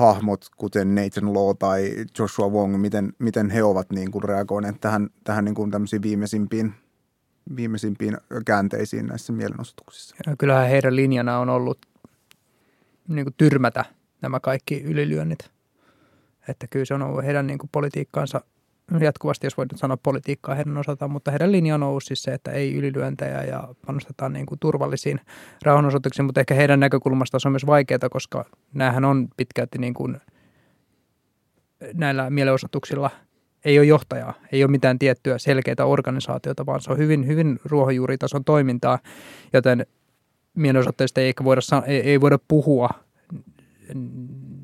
[0.00, 5.10] hahmot, kuten Nathan Law tai Joshua Wong, miten, miten he ovat niin kuin reagoineet tähän,
[5.24, 5.72] tähän niin kuin
[6.02, 6.74] viimeisimpiin,
[7.56, 10.16] viimeisimpiin käänteisiin näissä mielenosoituksissa?
[10.26, 11.78] Ja kyllähän heidän linjana on ollut
[13.08, 13.84] niin kuin tyrmätä
[14.22, 15.50] nämä kaikki ylilyönnit.
[16.48, 18.40] Että kyllä se on ollut heidän niin kuin politiikkaansa
[19.00, 22.50] jatkuvasti, jos voidaan sanoa politiikkaa heidän osaltaan, mutta heidän linja on ollut siis se, että
[22.50, 25.20] ei ylilyöntejä ja panostetaan niin kuin turvallisiin
[25.62, 30.20] rauhanosoituksiin, mutta ehkä heidän näkökulmasta se on myös vaikeaa, koska näähän on pitkälti niin kuin
[31.94, 33.10] näillä mielenosoituksilla
[33.64, 38.44] ei ole johtajaa, ei ole mitään tiettyä selkeää organisaatiota, vaan se on hyvin, hyvin ruohonjuuritason
[38.44, 38.98] toimintaa,
[39.52, 39.86] joten
[40.54, 42.88] mielenosoitteista ei ehkä voida, ei, ei voida puhua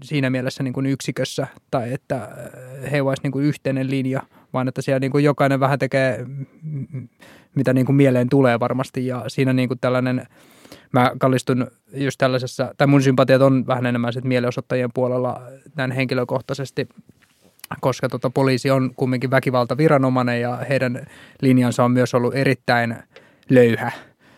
[0.06, 4.68] siinä mielessä niin kuin yksikössä tai että äh, he olisivat niin kuin yhteinen linja, vaan
[4.68, 6.26] että siellä niin kuin jokainen vähän tekee
[7.56, 9.06] mitä niin kuin mieleen tulee varmasti.
[9.06, 10.26] Ja siinä niin kuin tällainen,
[10.92, 15.42] mä kallistun just tällaisessa, tai mun sympatiat on vähän enemmän sitten mielenosoittajien puolella
[15.76, 16.88] näin henkilökohtaisesti,
[17.80, 21.06] koska tota, poliisi on kumminkin väkivaltaviranomainen ja heidän
[21.40, 22.96] linjansa on myös ollut erittäin
[23.50, 23.92] löyhä.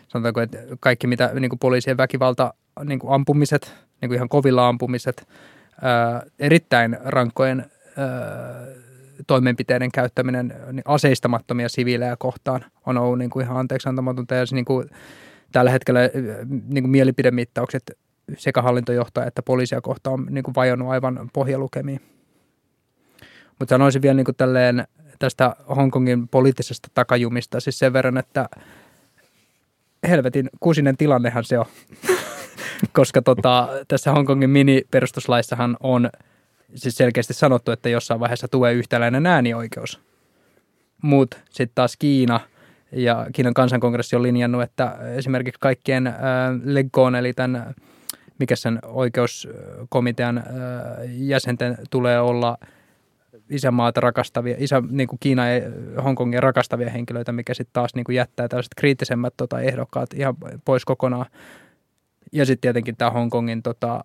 [0.07, 2.53] Sanotaanko, että kaikki mitä niin kuin poliisien väkivalta,
[2.83, 5.27] niin kuin ampumiset, niin kuin ihan kovilla ampumiset,
[6.39, 7.65] erittäin rankkojen
[9.27, 14.35] toimenpiteiden käyttäminen niin aseistamattomia siviilejä kohtaan on ollut niin kuin ihan anteeksi antamatonta.
[14.35, 14.89] Ja se, niin kuin,
[15.51, 15.99] tällä hetkellä
[16.67, 17.97] niin kuin mielipidemittaukset
[18.37, 22.01] sekä hallintojohtaja että poliisia kohtaan on niin kuin vajonnut aivan pohjalukemiin.
[23.59, 24.87] Mutta sanoisin vielä niin kuin tälleen
[25.19, 28.49] tästä Hongkongin poliittisesta takajumista siis sen verran, että–
[30.07, 31.65] helvetin kusinen tilannehan se on.
[32.93, 36.09] Koska tota, tässä Hongkongin mini-perustuslaissahan on
[36.75, 39.99] siis selkeästi sanottu, että jossain vaiheessa tulee yhtäläinen äänioikeus.
[41.01, 42.39] Mutta sitten taas Kiina
[42.91, 46.15] ja Kiinan kansankongressi on linjannut, että esimerkiksi kaikkien äh,
[46.63, 47.75] leggoon, eli tämän,
[48.39, 50.43] mikä sen oikeuskomitean äh,
[51.07, 52.57] jäsenten tulee olla–
[53.49, 55.61] isämaata rakastavia, isä, niin kuin Kiina ja
[56.03, 60.85] Hongkongin rakastavia henkilöitä, mikä sitten taas niin kuin jättää tällaiset kriittisemmät tota, ehdokkaat ihan pois
[60.85, 61.25] kokonaan.
[62.31, 64.03] Ja sitten tietenkin tämä Hongkongin tota,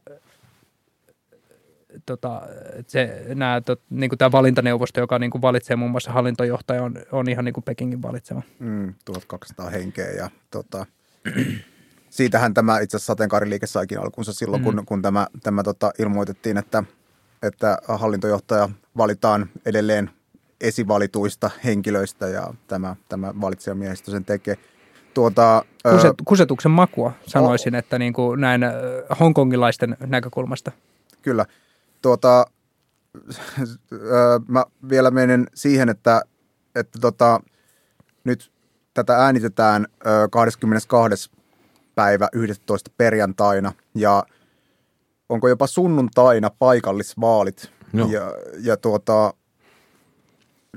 [2.07, 2.43] tota,
[2.87, 6.95] se, nää, tot, niin kuin tämä valintaneuvosto, joka niin kuin valitsee muun muassa hallintojohtaja, on,
[7.13, 8.43] on ihan niin kuin Pekingin valitsema.
[8.59, 10.87] Mm, 1200 henkeä ja tota,
[12.11, 14.65] siitähän tämä itse asiassa sateenkaariliike saikin alkunsa silloin, mm.
[14.65, 16.85] kun, kun tämä, tämä tota, ilmoitettiin, että,
[17.43, 20.11] että hallintojohtaja valitaan edelleen
[20.61, 24.57] esivalituista henkilöistä ja tämä, tämä valitsijamiehistö sen tekee.
[25.15, 28.63] Tuota, Kuset, kusetuksen makua sanoisin, oh, että niin kuin näin
[29.21, 30.73] hongkongilaisten näkökulmasta.
[31.23, 31.47] Kyllä.
[32.03, 32.47] Tuota,
[34.49, 36.23] mä vielä menen siihen, että,
[36.75, 37.41] että tota,
[38.25, 38.53] nyt
[38.95, 39.87] tätä äänitetään
[40.31, 41.31] 22.
[41.95, 42.91] päivä 11.
[42.97, 44.25] perjantaina ja
[45.29, 47.71] onko jopa sunnuntaina paikallisvaalit.
[47.93, 48.09] No.
[48.11, 49.35] Ja, ja tuota,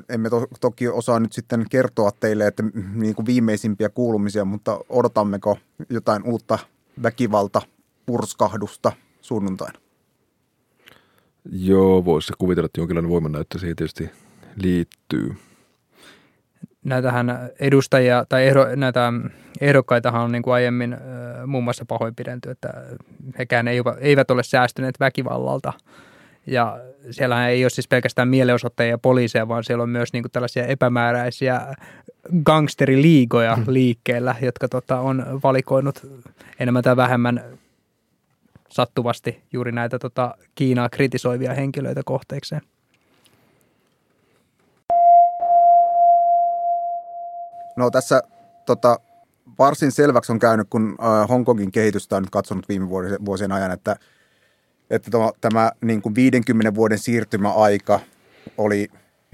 [0.10, 5.58] emme to, toki osaa nyt sitten kertoa teille, että niin kuin viimeisimpiä kuulumisia, mutta odotammeko
[5.90, 6.60] jotain uutta
[7.04, 7.62] väkivalta
[8.06, 8.92] purskahdusta
[9.22, 9.80] sunnuntaina?
[11.52, 14.10] Joo, voisi kuvitella, että jonkinlainen voimannäyttö siihen tietysti
[14.56, 15.36] liittyy.
[16.84, 17.28] Näitähän
[17.60, 19.14] edustajia tai ehdo, näitä
[19.62, 21.00] ehdokkaitahan on niin kuin aiemmin äh,
[21.46, 22.70] muun muassa pahoinpidelty, että
[23.40, 23.68] hekään
[24.00, 25.74] eivät ole säästyneet väkivallalta–
[26.48, 26.80] ja
[27.12, 30.66] siellä ei ole siis pelkästään mielenosoittajia ja poliiseja, vaan siellä on myös niin kuin tällaisia
[30.66, 31.76] epämääräisiä
[32.44, 33.64] gangsteriliigoja mm.
[33.68, 36.08] liikkeellä, jotka tota, on valikoinut
[36.60, 37.44] enemmän tai vähemmän
[38.70, 42.62] sattuvasti juuri näitä tota, Kiinaa kritisoivia henkilöitä kohteekseen.
[47.76, 48.22] No tässä
[48.66, 49.00] tota,
[49.60, 52.90] varsin selväksi on käynyt, kun äh, Hongkongin kehitystä on nyt katsonut viime
[53.26, 53.96] vuosien ajan, että–
[54.90, 58.00] että tämä, tämä niin kuin 50 vuoden siirtymäaika
[58.58, 58.88] oli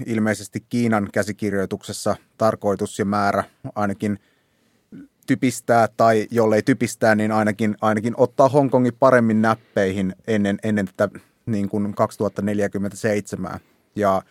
[0.06, 3.44] ilmeisesti Kiinan käsikirjoituksessa tarkoitus ja määrä
[3.74, 4.18] ainakin
[5.26, 11.68] typistää tai jollei typistää, niin ainakin, ainakin ottaa Hongkongin paremmin näppeihin ennen, ennen tätä niin
[11.68, 13.60] kuin 2047.
[13.96, 14.22] Ja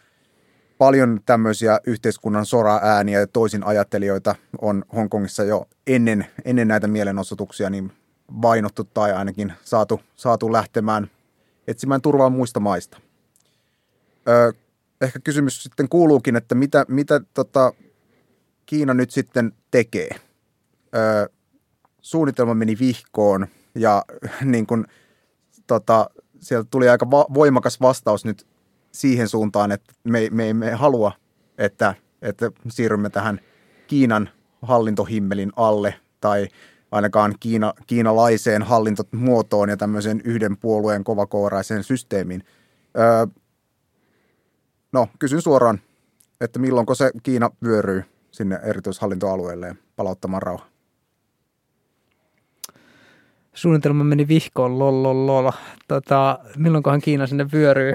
[0.78, 7.92] paljon tämmöisiä yhteiskunnan sora-ääniä ja toisin ajattelijoita on Hongkongissa jo ennen, ennen näitä mielenosoituksia niin
[8.42, 11.08] vainottu tai ainakin saatu, saatu lähtemään
[11.68, 12.98] etsimään turvaa muista maista.
[14.28, 14.54] Ö,
[15.02, 17.74] ehkä kysymys sitten kuuluukin, että mitä, mitä tota,
[18.66, 20.10] Kiina nyt sitten tekee.
[20.96, 21.30] Ö,
[22.02, 24.06] suunnitelma meni vihkoon ja
[24.52, 24.86] niin kun,
[25.68, 26.10] tota,
[26.40, 28.48] sieltä tuli aika va- voimakas vastaus nyt
[28.92, 31.12] siihen suuntaan, että me, me emme halua,
[31.58, 33.40] että, että siirrymme tähän
[33.88, 34.30] Kiinan
[34.62, 36.48] hallintohimmelin alle tai
[36.94, 42.44] ainakaan Kiina, kiinalaiseen hallintomuotoon ja tämmöiseen yhden puolueen kovakouraiseen systeemiin.
[42.98, 43.26] Öö,
[44.92, 45.80] no, kysyn suoraan,
[46.42, 50.66] että milloinko se Kiina vyöryy sinne erityishallintoalueelle palauttamaan rauha?
[53.54, 55.52] Suunnitelma meni vihkoon, lol.
[55.88, 57.94] Tota, milloinkohan Kiina sinne vyöryy?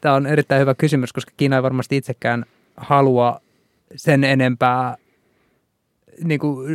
[0.00, 2.44] Tämä on erittäin hyvä kysymys, koska Kiina ei varmasti itsekään
[2.76, 3.40] halua
[3.96, 4.96] sen enempää
[6.24, 6.68] niin kuin,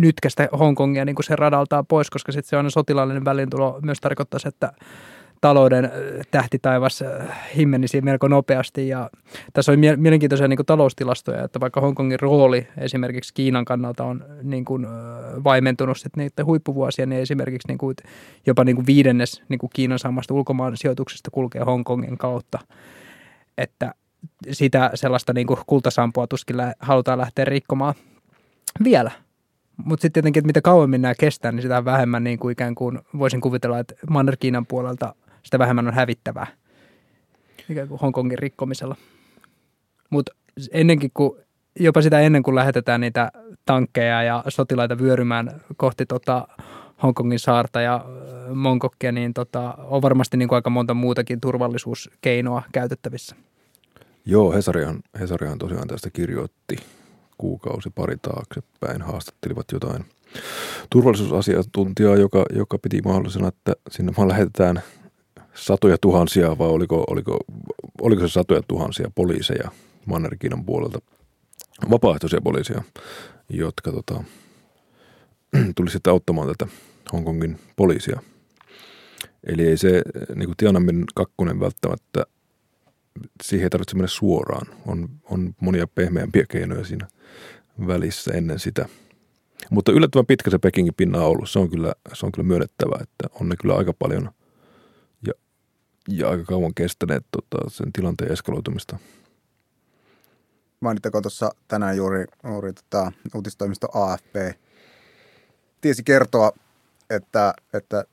[0.00, 4.48] nytkästä Hongkongia niin kuin se radaltaa pois, koska sitten se on sotilaallinen välintulo myös tarkoittaisi,
[4.48, 4.72] että
[5.40, 5.90] talouden
[6.30, 7.04] tähtitaivas
[7.56, 8.88] himmenisi melko nopeasti.
[8.88, 9.10] Ja
[9.52, 14.64] tässä on mielenkiintoisia niin kuin taloustilastoja, että vaikka Hongkongin rooli esimerkiksi Kiinan kannalta on niin
[14.64, 14.86] kuin,
[15.44, 17.96] vaimentunut sitten niiden huippuvuosia, niin esimerkiksi niin kuin,
[18.46, 22.58] jopa niin kuin viidennes niin kuin Kiinan saamasta ulkomaan sijoituksesta kulkee Hongkongin kautta.
[23.58, 23.94] Että
[24.50, 27.94] sitä sellaista niin kuin kultasampua tuskin halutaan lähteä rikkomaan
[28.84, 29.10] vielä.
[29.76, 32.98] Mutta sitten tietenkin, että mitä kauemmin nämä kestää, niin sitä vähemmän niin kuin ikään kuin
[33.18, 36.46] voisin kuvitella, että Manner-Kiinan puolelta sitä vähemmän on hävittävää
[37.68, 38.96] ikään kuin Hongkongin rikkomisella.
[40.10, 40.32] Mutta
[40.72, 41.38] ennenkin, kun,
[41.80, 43.32] jopa sitä ennen kuin lähetetään niitä
[43.64, 46.48] tankkeja ja sotilaita vyörymään kohti tota
[47.02, 48.04] Hongkongin saarta ja
[48.54, 53.36] Monkokkia, niin tota, on varmasti niin kuin aika monta muutakin turvallisuuskeinoa käytettävissä.
[54.24, 56.76] Joo, Hesarihan, Hesarihan tosiaan tästä kirjoitti
[57.40, 60.04] kuukausi pari taaksepäin haastattelivat jotain
[60.90, 64.82] turvallisuusasiantuntijaa, joka, joka piti mahdollisena, että sinne vaan lähetetään
[65.54, 67.38] satoja tuhansia vai oliko, oliko,
[68.00, 69.70] oliko se satoja tuhansia poliiseja
[70.06, 70.98] Manner-Kiinan puolelta,
[71.90, 72.82] vapaaehtoisia poliiseja,
[73.48, 74.24] jotka tota,
[75.76, 76.66] tuli sitten auttamaan tätä
[77.12, 78.20] Hongkongin poliisia.
[79.46, 80.02] Eli ei se
[80.34, 82.26] niin kuin Tiananmen kakkonen välttämättä,
[83.42, 84.66] siihen ei tarvitse mennä suoraan.
[84.86, 87.08] On, on monia pehmeämpiä keinoja siinä–
[87.86, 88.88] välissä ennen sitä.
[89.70, 91.50] Mutta yllättävän pitkä se Pekingin pinna on ollut.
[91.50, 94.30] Se on kyllä, se on kyllä myönnettävä, että on ne kyllä aika paljon
[95.26, 95.32] ja,
[96.08, 98.98] ja aika kauan kestäneet tota, sen tilanteen eskaloitumista.
[100.80, 104.34] Mainittako tuossa tänään juuri, juuri tota, uutistoimisto AFP
[105.80, 106.52] tiesi kertoa,
[107.10, 108.04] että, että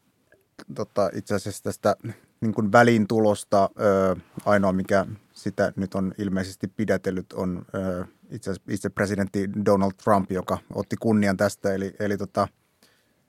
[0.76, 1.96] tota, itse asiassa tästä
[2.42, 3.70] niin kuin väliintulosta.
[3.80, 4.16] Ö,
[4.46, 10.58] ainoa, mikä sitä nyt on ilmeisesti pidätellyt, on ö, itse, itse presidentti Donald Trump, joka
[10.74, 11.74] otti kunnian tästä.
[11.74, 12.48] Eli, eli tota,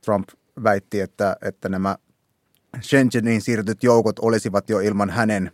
[0.05, 0.28] Trump
[0.64, 1.96] väitti, että, että nämä
[2.82, 5.53] Shenzheniin siirtyt joukot olisivat jo ilman hänen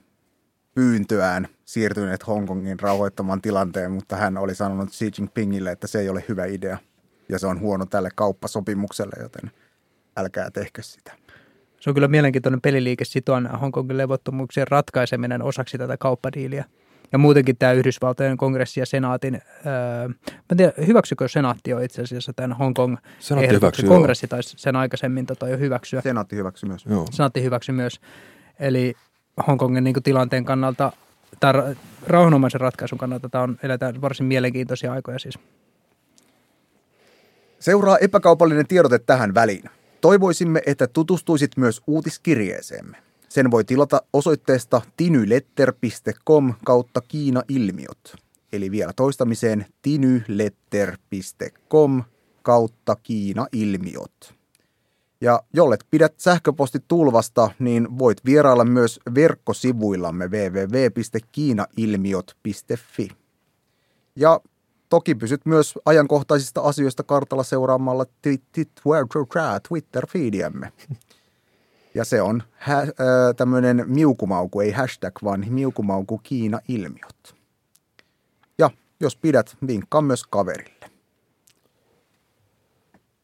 [0.74, 6.24] pyyntöään siirtyneet Hongkongin rauhoittamaan tilanteen, mutta hän oli sanonut Xi Jinpingille, että se ei ole
[6.28, 6.78] hyvä idea
[7.28, 9.50] ja se on huono tälle kauppasopimukselle, joten
[10.16, 11.12] älkää tehkö sitä.
[11.80, 16.64] Se on kyllä mielenkiintoinen peliliike sitoa Hongkongin levottomuuksien ratkaiseminen osaksi tätä kauppadiiliä.
[17.12, 20.14] Ja muutenkin tämä Yhdysvaltojen kongressi ja senaatin, öö, mä
[20.50, 25.48] en tiedä, hyväksykö senaatti jo itse asiassa tämän Hongkong Senaatti kongressi taisi sen aikaisemmin tota
[25.48, 26.00] jo hyväksyä.
[26.00, 26.86] Senaatti hyväksyi myös.
[26.86, 27.06] Joo.
[27.10, 28.00] Senaatti hyväksyi myös.
[28.60, 28.94] Eli
[29.46, 30.92] Hongkongin niin tilanteen kannalta,
[31.40, 31.76] tai ra-
[32.06, 35.38] rauhanomaisen ratkaisun kannalta, tämä on, eletään varsin mielenkiintoisia aikoja siis.
[37.58, 39.64] Seuraa epäkaupallinen tiedote tähän väliin.
[40.00, 42.96] Toivoisimme, että tutustuisit myös uutiskirjeeseemme.
[43.34, 48.16] Sen voi tilata osoitteesta tinyletter.com kautta Kiina-ilmiöt.
[48.52, 52.02] Eli vielä toistamiseen tinyletter.com
[52.42, 54.34] kautta Kiina-ilmiöt.
[55.20, 63.08] Ja jollet pidät sähköpostitulvasta, niin voit vierailla myös verkkosivuillamme www.kiinailmiot.fi.
[64.16, 64.40] Ja
[64.88, 68.06] toki pysyt myös ajankohtaisista asioista kartalla seuraamalla
[69.68, 70.72] Twitter-feediämme.
[71.94, 72.88] Ja se on hä- äh,
[73.36, 77.34] tämmöinen miukumauku, ei hashtag, vaan miukumauku Kiina-ilmiöt.
[78.58, 78.70] Ja
[79.00, 80.90] jos pidät, vinkkaa myös kaverille.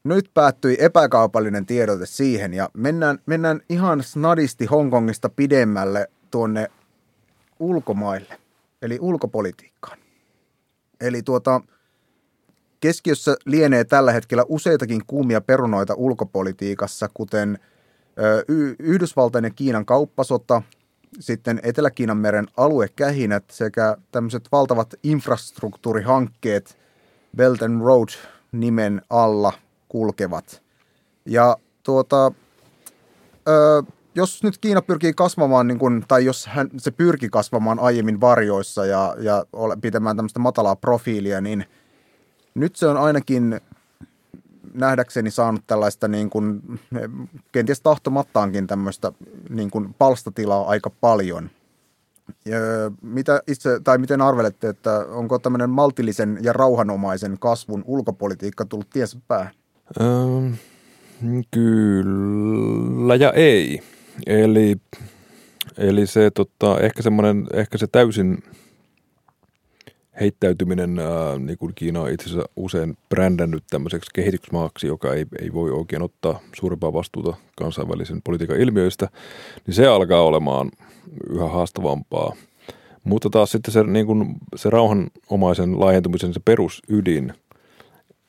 [0.05, 6.71] Nyt päättyi epäkaupallinen tiedote siihen ja mennään, mennään ihan snadisti Hongkongista pidemmälle tuonne
[7.59, 8.39] ulkomaille,
[8.83, 9.99] eli ulkopolitiikkaan.
[11.01, 11.61] Eli tuota,
[12.81, 17.59] keskiössä lienee tällä hetkellä useitakin kuumia perunoita ulkopolitiikassa, kuten
[18.79, 20.63] Yhdysvaltain ja Kiinan kauppasota,
[21.21, 26.79] sitten Etelä-Kiinan meren aluekähinät sekä tämmöiset valtavat infrastruktuurihankkeet
[27.37, 28.09] Belt and Road
[28.53, 29.53] nimen alla
[29.89, 30.63] kulkevat.
[31.27, 32.33] Ja tuota,
[33.49, 33.83] ö,
[34.15, 38.87] jos nyt Kiina pyrkii kasvamaan, niin kun, tai jos hän, se pyrki kasvamaan aiemmin varjoissa
[38.87, 39.45] ja, ja
[39.81, 41.65] pitämään tämmöistä matalaa profiilia, niin
[42.55, 43.61] nyt se on ainakin
[44.75, 46.63] nähdäkseni saanut tällaista niin kuin,
[47.53, 49.13] kenties tahtomattaankin tämmöistä
[49.49, 51.51] niin kuin palstatilaa aika paljon.
[52.45, 52.59] Ja
[53.03, 59.19] mitä itse, tai miten arvelette, että onko tämmöinen maltillisen ja rauhanomaisen kasvun ulkopolitiikka tullut tiensä
[59.29, 59.53] päähän?
[60.01, 60.55] Ähm,
[61.51, 63.83] kyllä ja ei.
[64.27, 64.77] Eli,
[65.79, 67.03] eli se tota, ehkä
[67.53, 68.43] ehkä se täysin
[70.21, 75.53] heittäytyminen, ää, niin kuin Kiina on itse asiassa usein brändännyt tämmöiseksi kehitysmaaksi, joka ei, ei
[75.53, 79.09] voi oikein ottaa suurempaa vastuuta kansainvälisen politiikan ilmiöistä,
[79.67, 80.71] niin se alkaa olemaan
[81.31, 82.33] yhä haastavampaa.
[83.05, 87.33] Mutta taas sitten se, niin kuin, se rauhanomaisen laajentumisen se perusydin,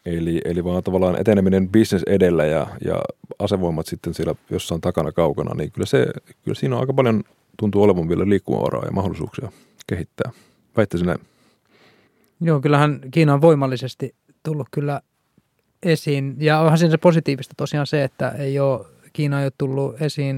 [0.05, 3.01] eli, eli vaan tavallaan eteneminen business edellä ja, ja
[3.39, 6.07] asevoimat sitten siellä jossain takana kaukana, niin kyllä, se,
[6.43, 7.23] kyllä siinä on aika paljon
[7.59, 9.51] tuntuu olevan vielä liikkumavaraa ja mahdollisuuksia
[9.87, 10.31] kehittää.
[10.77, 11.19] Väittäisin näin.
[12.41, 15.01] Joo, kyllähän Kiina on voimallisesti tullut kyllä
[15.83, 16.35] esiin.
[16.39, 20.35] Ja onhan siinä se positiivista tosiaan se, että ei ole, Kiina ei ole tullut esiin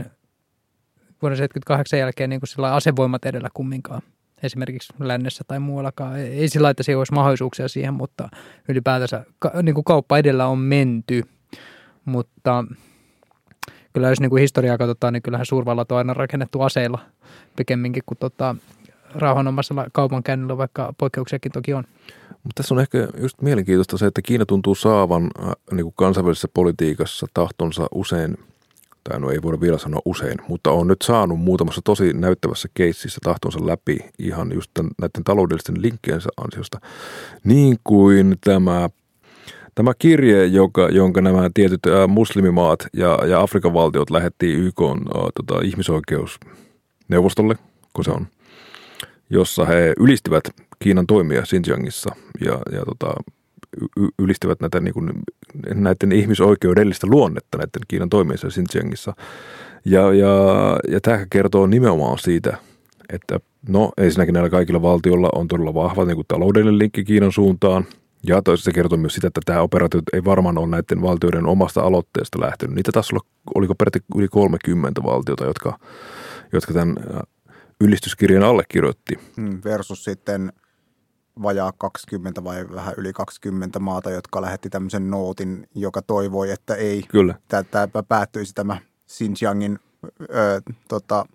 [1.21, 4.01] vuoden 1978 jälkeen niin kuin sillä asevoimat edellä kumminkaan.
[4.43, 6.19] Esimerkiksi lännessä tai muuallakaan.
[6.19, 8.29] Ei, sillä että siellä olisi mahdollisuuksia siihen, mutta
[8.67, 9.25] ylipäätänsä
[9.63, 11.23] niin kuin kauppa edellä on menty.
[12.05, 12.65] Mutta
[13.93, 16.99] kyllä jos niin kuin historiaa katsotaan, niin kyllähän suurvallat on aina rakennettu aseilla
[17.55, 18.55] pikemminkin kuin tota,
[19.15, 21.83] rauhanomaisella kaupankäynnillä, vaikka poikkeuksiakin toki on.
[22.29, 26.47] Mutta tässä on ehkä just mielenkiintoista se, että Kiina tuntuu saavan äh, niin kuin kansainvälisessä
[26.53, 28.37] politiikassa tahtonsa usein,
[29.09, 33.19] tai no ei voida vielä sanoa usein, mutta on nyt saanut muutamassa tosi näyttävässä keississä
[33.23, 36.79] tahtonsa läpi ihan just tämän, näiden taloudellisten linkkiensä ansiosta.
[37.43, 38.89] Niin kuin tämä
[39.75, 44.85] Tämä kirje, joka, jonka nämä tietyt ä, muslimimaat ja, ja Afrikan valtiot lähetti YK ä,
[45.13, 47.55] tota, ihmisoikeusneuvostolle,
[47.93, 48.27] kun se on,
[49.33, 50.43] jossa he ylistivät
[50.79, 52.15] Kiinan toimia Xinjiangissa
[52.45, 53.13] ja, ja tota,
[54.19, 55.11] ylistivät näitä, niin kuin,
[55.73, 59.13] näiden ihmisoikeudellista luonnetta näiden Kiinan toimissa Xinjiangissa.
[59.85, 60.35] Ja, ja,
[60.87, 62.57] ja tämä kertoo nimenomaan siitä,
[63.13, 67.85] että no ensinnäkin näillä kaikilla valtioilla on todella vahva niin kuin taloudellinen linkki Kiinan suuntaan.
[68.27, 71.81] Ja toisaalta se kertoo myös sitä, että tämä operaatio ei varmaan ole näiden valtioiden omasta
[71.81, 72.75] aloitteesta lähtenyt.
[72.75, 73.11] Niitä taas
[73.55, 75.79] oliko peräti yli 30 valtiota, jotka,
[76.53, 76.95] jotka tämän
[77.81, 79.19] ylistyskirjan allekirjoitti.
[79.37, 80.53] Mm, Versus sitten
[81.43, 87.03] vajaa 20 vai vähän yli 20 maata, jotka lähetti tämmöisen nootin, joka toivoi, että ei
[87.07, 87.35] Kyllä.
[87.71, 89.79] tämä päättyisi tämä Xinjiangin
[90.21, 91.25] ö, tota,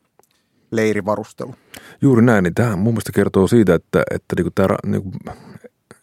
[0.71, 1.55] leirivarustelu.
[2.01, 5.15] Juuri näin, niin tähän mun mielestä kertoo siitä, että, että niin tämä, niin kuin,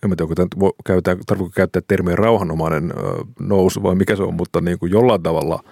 [0.03, 1.15] en tiedä, onko tämä voi käyttää,
[1.55, 2.93] käyttää termiä rauhanomainen
[3.39, 5.63] nousu vai mikä se on, mutta niin kuin jollain tavalla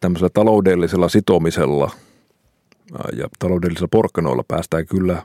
[0.00, 1.90] tämmöisellä taloudellisella sitomisella
[3.16, 5.22] ja taloudellisilla porkkanoilla päästään kyllä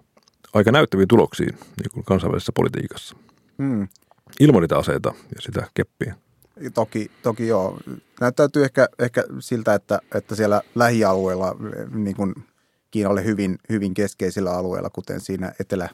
[0.54, 3.16] aika näyttäviin tuloksiin niin kuin kansainvälisessä politiikassa.
[3.58, 3.88] Hmm.
[4.40, 6.16] Ilman niitä aseita ja sitä keppiä.
[6.74, 7.78] Toki, toki joo.
[8.22, 11.56] Näyttäytyy ehkä, ehkä siltä, että, että siellä lähialueilla,
[11.94, 12.34] niin kuin
[12.92, 15.90] Kiinalle hyvin, hyvin keskeisillä alueilla, kuten siinä Etelä,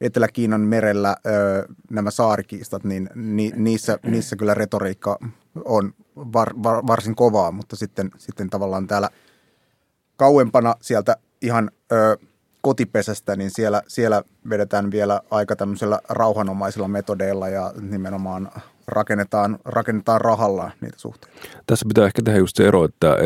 [0.00, 5.18] Etelä-Kiinan merellä ö, nämä saarikiistat, niin ni, niissä, niissä kyllä retoriikka
[5.64, 9.10] on var, var, varsin kovaa, mutta sitten, sitten tavallaan täällä
[10.20, 12.16] kauempana sieltä ihan ö,
[12.60, 18.50] kotipesästä, niin siellä, siellä vedetään vielä aika tämmöisellä rauhanomaisilla metodeilla ja nimenomaan
[18.86, 21.38] rakennetaan, rakennetaan rahalla niitä suhteita.
[21.66, 23.16] Tässä pitää ehkä tehdä just se ero, että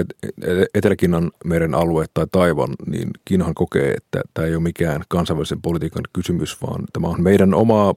[0.75, 6.03] Etelä-Kiinan meren alue tai taivan, niin Kiinahan kokee, että tämä ei ole mikään kansainvälisen politiikan
[6.13, 7.95] kysymys, vaan tämä on meidän omaa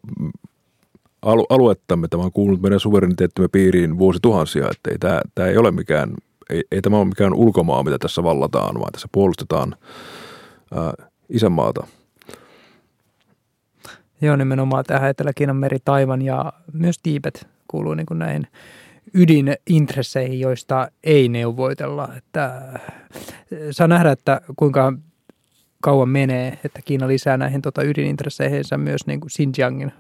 [1.50, 6.14] aluettamme, tämä on kuulunut meidän suvereniteettimme piiriin vuosituhansia, että ei, tämä, tämä ei ole mikään,
[6.50, 9.76] ei, ei tämä ole mikään ulkomaa, mitä tässä vallataan, vaan tässä puolustetaan
[10.76, 10.94] ää,
[11.30, 11.88] isänmaata.
[14.22, 18.48] Joo, nimenomaan tähän Etelä-Kiinan meri, Taivan ja myös Tiibet kuuluu niin kuin näihin
[19.14, 22.10] ydinintresseihin, joista ei neuvoitella.
[22.18, 22.74] Että
[23.72, 24.94] saa nähdä, että kuinka
[25.82, 29.92] kauan menee, että Kiina lisää näihin tota, ydinintresseihensä myös niin kuin Xinjiangin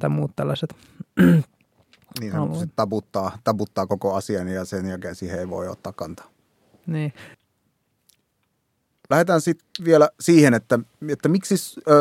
[0.00, 0.74] tai muut tällaiset.
[2.20, 6.30] Niin sanotusti tabuttaa, tabuttaa koko asian ja sen jälkeen siihen ei voi ottaa kantaa.
[6.86, 7.12] Niin.
[9.10, 10.78] Lähdetään sitten vielä siihen, että,
[11.08, 11.54] että miksi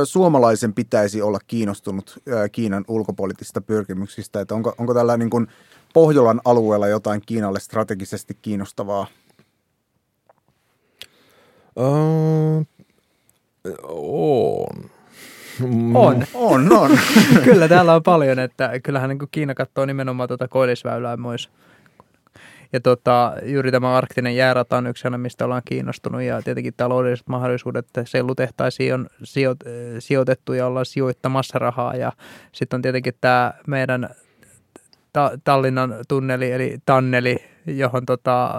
[0.03, 2.19] suomalaisen pitäisi olla kiinnostunut
[2.51, 4.41] Kiinan ulkopoliittisista pyrkimyksistä.
[4.41, 5.47] Että onko, onko tällä niin kuin
[5.93, 9.07] Pohjolan alueella jotain Kiinalle strategisesti kiinnostavaa?
[11.75, 12.65] Uh,
[13.83, 14.96] on.
[15.93, 16.23] On.
[16.33, 16.99] On, on.
[17.43, 21.49] Kyllä täällä on paljon, että kyllähän niin Kiina katsoo nimenomaan tuota koillisväylää myös
[22.73, 27.87] ja tota, juuri tämä arktinen jäärata on yksi mistä ollaan kiinnostunut ja tietenkin taloudelliset mahdollisuudet
[28.05, 29.07] sellutehtaisiin on
[29.99, 32.11] sijoitettu ja ollaan sijoittamassa rahaa ja
[32.51, 34.09] sitten on tietenkin tämä meidän
[35.13, 38.51] ta- Tallinnan tunneli eli Tanneli, johon tota,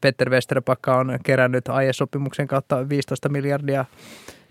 [0.00, 3.84] Peter Westerpakka on kerännyt aiesopimuksen kautta 15 miljardia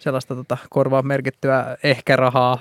[0.05, 2.59] sellaista tota, korvaa merkittyä ehkä rahaa,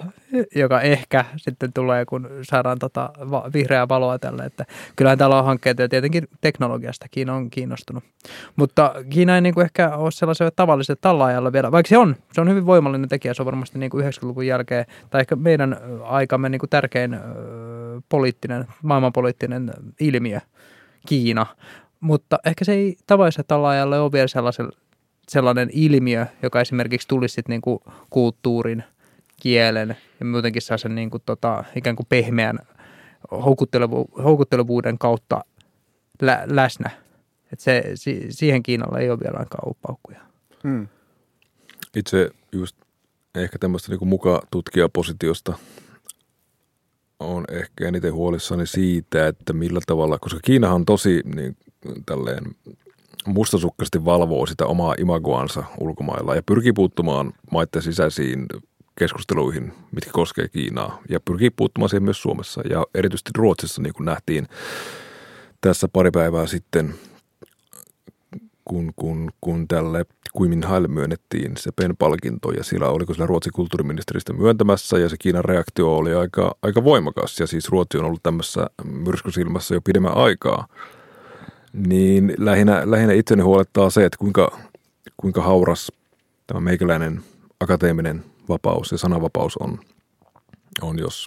[0.55, 4.45] joka ehkä sitten tulee, kun saadaan tota, va- vihreää valoa tälle.
[4.45, 4.65] Että
[4.97, 8.05] kyllähän täällä on hankkeita ja tietenkin teknologiasta Kiina on kiinnostunut.
[8.57, 12.41] Mutta Kiina ei niin kuin ehkä ole sellaisella tavallisella tallaajalla vielä, vaikka se on, se
[12.41, 16.49] on hyvin voimallinen tekijä, se on varmasti niin kuin 90-luvun jälkeen, tai ehkä meidän aikamme
[16.49, 17.17] niin kuin tärkein
[18.09, 19.71] poliittinen, maailmanpoliittinen
[20.01, 20.41] ilmiö,
[21.07, 21.47] Kiina.
[22.01, 24.73] Mutta ehkä se ei tavallisella tallaajalle ole vielä sellaisella
[25.29, 28.85] sellainen ilmiö, joka esimerkiksi tulisi sitten niin kulttuurin,
[29.41, 32.59] kielen ja muutenkin sen niin kuin tota, ikään kuin pehmeän
[33.31, 35.45] houkuttelevu, houkuttelevuuden kautta
[36.23, 36.91] lä, läsnä.
[37.53, 40.21] Et se, si, siihen Kiinalla ei ole vielä ainakaan paukkuja.
[40.63, 40.89] Hmm.
[41.97, 42.77] Itse just
[43.35, 45.59] ehkä tämmöistä niin muka tutkijapositiosta
[47.21, 51.57] on ehkä eniten huolissani siitä, että millä tavalla, koska Kiinahan on tosi niin,
[52.07, 52.45] tälleen
[53.27, 58.47] mustasukkaisesti valvoo sitä omaa imagoansa ulkomailla ja pyrkii puuttumaan maiden sisäisiin
[58.99, 62.63] keskusteluihin, mitkä koskee Kiinaa ja pyrkii puuttumaan siihen myös Suomessa.
[62.71, 64.49] Ja erityisesti Ruotsissa niin kuin nähtiin
[65.61, 66.95] tässä pari päivää sitten,
[68.65, 74.33] kun, kun, kun tälle Kuimin Haille myönnettiin se PEN-palkinto ja sillä oliko sillä Ruotsin kulttuuriministeristä
[74.33, 77.41] myöntämässä ja se Kiinan reaktio oli aika, aika voimakas.
[77.41, 80.67] Ja siis Ruotsi on ollut tämmössä myrskysilmässä jo pidemmän aikaa–
[81.75, 84.59] niin lähinnä, lähinnä itseni huolettaa se, että kuinka,
[85.17, 85.93] kuinka hauras
[86.47, 87.23] tämä meikäläinen
[87.61, 89.79] akateeminen vapaus ja sananvapaus on,
[90.83, 91.27] on jos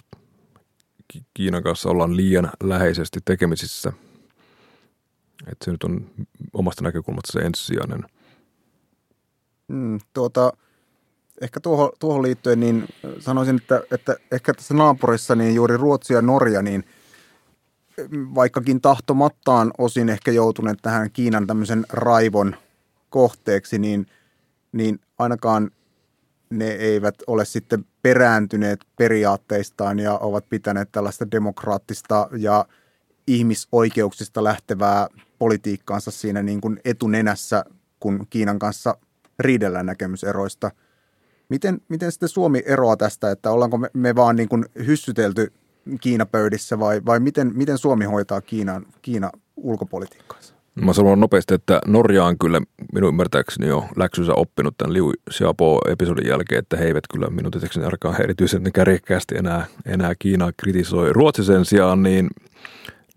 [1.34, 3.92] Kiinan kanssa ollaan liian läheisesti tekemisissä.
[5.46, 6.06] Että se nyt on
[6.52, 8.04] omasta näkökulmasta se ensisijainen.
[9.68, 10.52] Mm, tuota,
[11.40, 12.88] ehkä tuohon, tuohon liittyen niin
[13.18, 16.84] sanoisin, että, että ehkä tässä naapurissa niin juuri Ruotsi ja Norja, niin–
[18.34, 22.56] vaikkakin tahtomattaan osin ehkä joutuneet tähän Kiinan tämmöisen raivon
[23.10, 24.06] kohteeksi, niin,
[24.72, 25.70] niin ainakaan
[26.50, 32.66] ne eivät ole sitten perääntyneet periaatteistaan ja ovat pitäneet tällaista demokraattista ja
[33.26, 37.64] ihmisoikeuksista lähtevää politiikkaansa siinä niin kuin etunenässä,
[38.00, 38.96] kun Kiinan kanssa
[39.38, 40.70] riidellään näkemyseroista.
[41.48, 45.52] Miten, miten sitten Suomi eroaa tästä, että ollaanko me, me vaan niin kuin hyssytelty
[46.00, 50.54] Kiinapöydissä vai, vai miten, miten Suomi hoitaa Kiinan, Kiina ulkopolitiikkaansa?
[50.74, 52.60] Mä sanon nopeasti, että Norja on kyllä
[52.92, 57.86] minun ymmärtääkseni jo läksynsä oppinut tämän Liu Xiaobo-episodin jälkeen, että he eivät kyllä minun tietääkseni
[57.86, 61.12] arkaan erityisen kärjekkäästi enää, enää Kiinaa kritisoi.
[61.12, 62.28] Ruotsi sen sijaan niin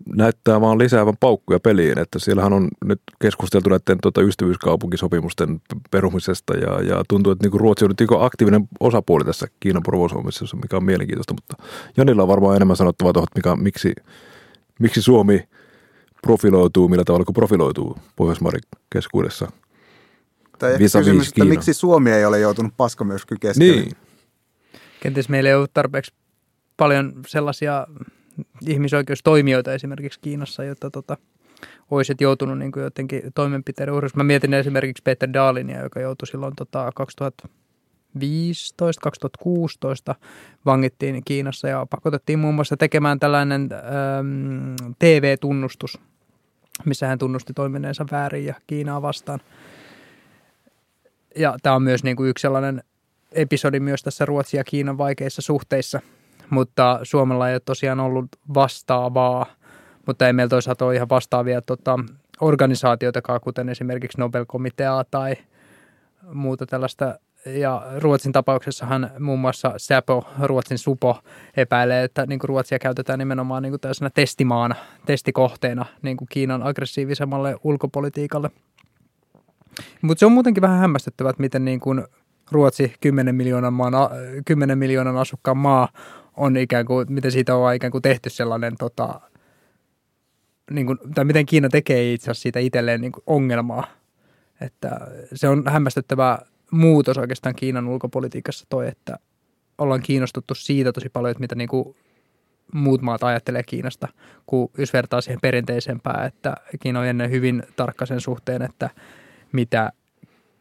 [0.06, 6.82] näyttää vaan lisäävän paukkuja peliin, että siellähän on nyt keskusteltu näiden tuota, ystävyyskaupunkisopimusten perumisesta ja,
[6.82, 10.84] ja tuntuu, että niin Ruotsi on nyt niin aktiivinen osapuoli tässä Kiinan provosoimisessa, mikä on
[10.84, 11.56] mielenkiintoista, mutta
[11.96, 13.92] Janilla on varmaan enemmän sanottavaa tuohon, mikä, miksi,
[14.78, 15.48] miksi Suomi
[16.22, 19.52] profiloituu, millä tavalla kun profiloituu Pohjoismaiden keskuudessa.
[20.58, 21.50] Tai Vis-a-vis kysymys, että Kiina.
[21.50, 23.80] miksi Suomi ei ole joutunut paskamyrsky keskelle.
[23.80, 23.92] Niin,
[25.00, 26.12] Kenties meillä ei ole tarpeeksi
[26.76, 27.86] paljon sellaisia
[28.66, 31.16] ihmisoikeustoimijoita esimerkiksi Kiinassa, jotta tota,
[31.90, 34.16] olisit joutunut niin kuin jotenkin toimenpiteiden uhreiksi.
[34.16, 36.92] Mä mietin esimerkiksi Peter Dahlinia, joka joutui silloin tota,
[38.18, 40.14] 2015-2016
[40.66, 45.98] vangittiin Kiinassa ja pakotettiin muun muassa tekemään tällainen äm, TV-tunnustus,
[46.84, 49.40] missä hän tunnusti toimineensa väärin ja Kiinaa vastaan.
[51.36, 52.82] Ja tämä on myös niin kuin yksi sellainen
[53.32, 56.00] episodi myös tässä Ruotsin ja Kiinan vaikeissa suhteissa,
[56.50, 59.46] mutta Suomella ei ole tosiaan ollut vastaavaa,
[60.06, 61.98] mutta ei meillä toisaalta ole ihan vastaavia tota,
[62.40, 65.36] organisaatioitakaan, kuten esimerkiksi Nobel-komiteaa tai
[66.32, 67.18] muuta tällaista.
[67.46, 71.18] Ja Ruotsin tapauksessahan muun muassa Säpo, Ruotsin supo,
[71.56, 74.74] epäilee, että niin Ruotsia käytetään nimenomaan niin tällaisena testimaana,
[75.06, 78.50] testikohteena niin kuin Kiinan aggressiivisemmalle ulkopolitiikalle.
[80.02, 82.04] Mutta se on muutenkin vähän hämmästyttävää, että miten niin kuin
[82.50, 83.92] Ruotsi 10 miljoonan, maan,
[84.44, 85.88] 10 miljoonan asukkaan maa
[86.36, 89.20] on ikään kuin, miten siitä on ikään kuin tehty sellainen, tota,
[90.70, 93.86] niin kuin, tai miten Kiina tekee itse asiassa siitä itselleen niin kuin ongelmaa.
[94.60, 94.90] Että
[95.34, 96.38] se on hämmästyttävä
[96.70, 99.18] muutos oikeastaan Kiinan ulkopolitiikassa toi, että
[99.78, 101.96] ollaan kiinnostuttu siitä tosi paljon, että mitä niin kuin
[102.74, 104.08] muut maat ajattelee Kiinasta,
[104.46, 108.90] kun jos vertaa siihen perinteisempään, että Kiina on ennen hyvin tarkka sen suhteen, että
[109.52, 109.92] mitä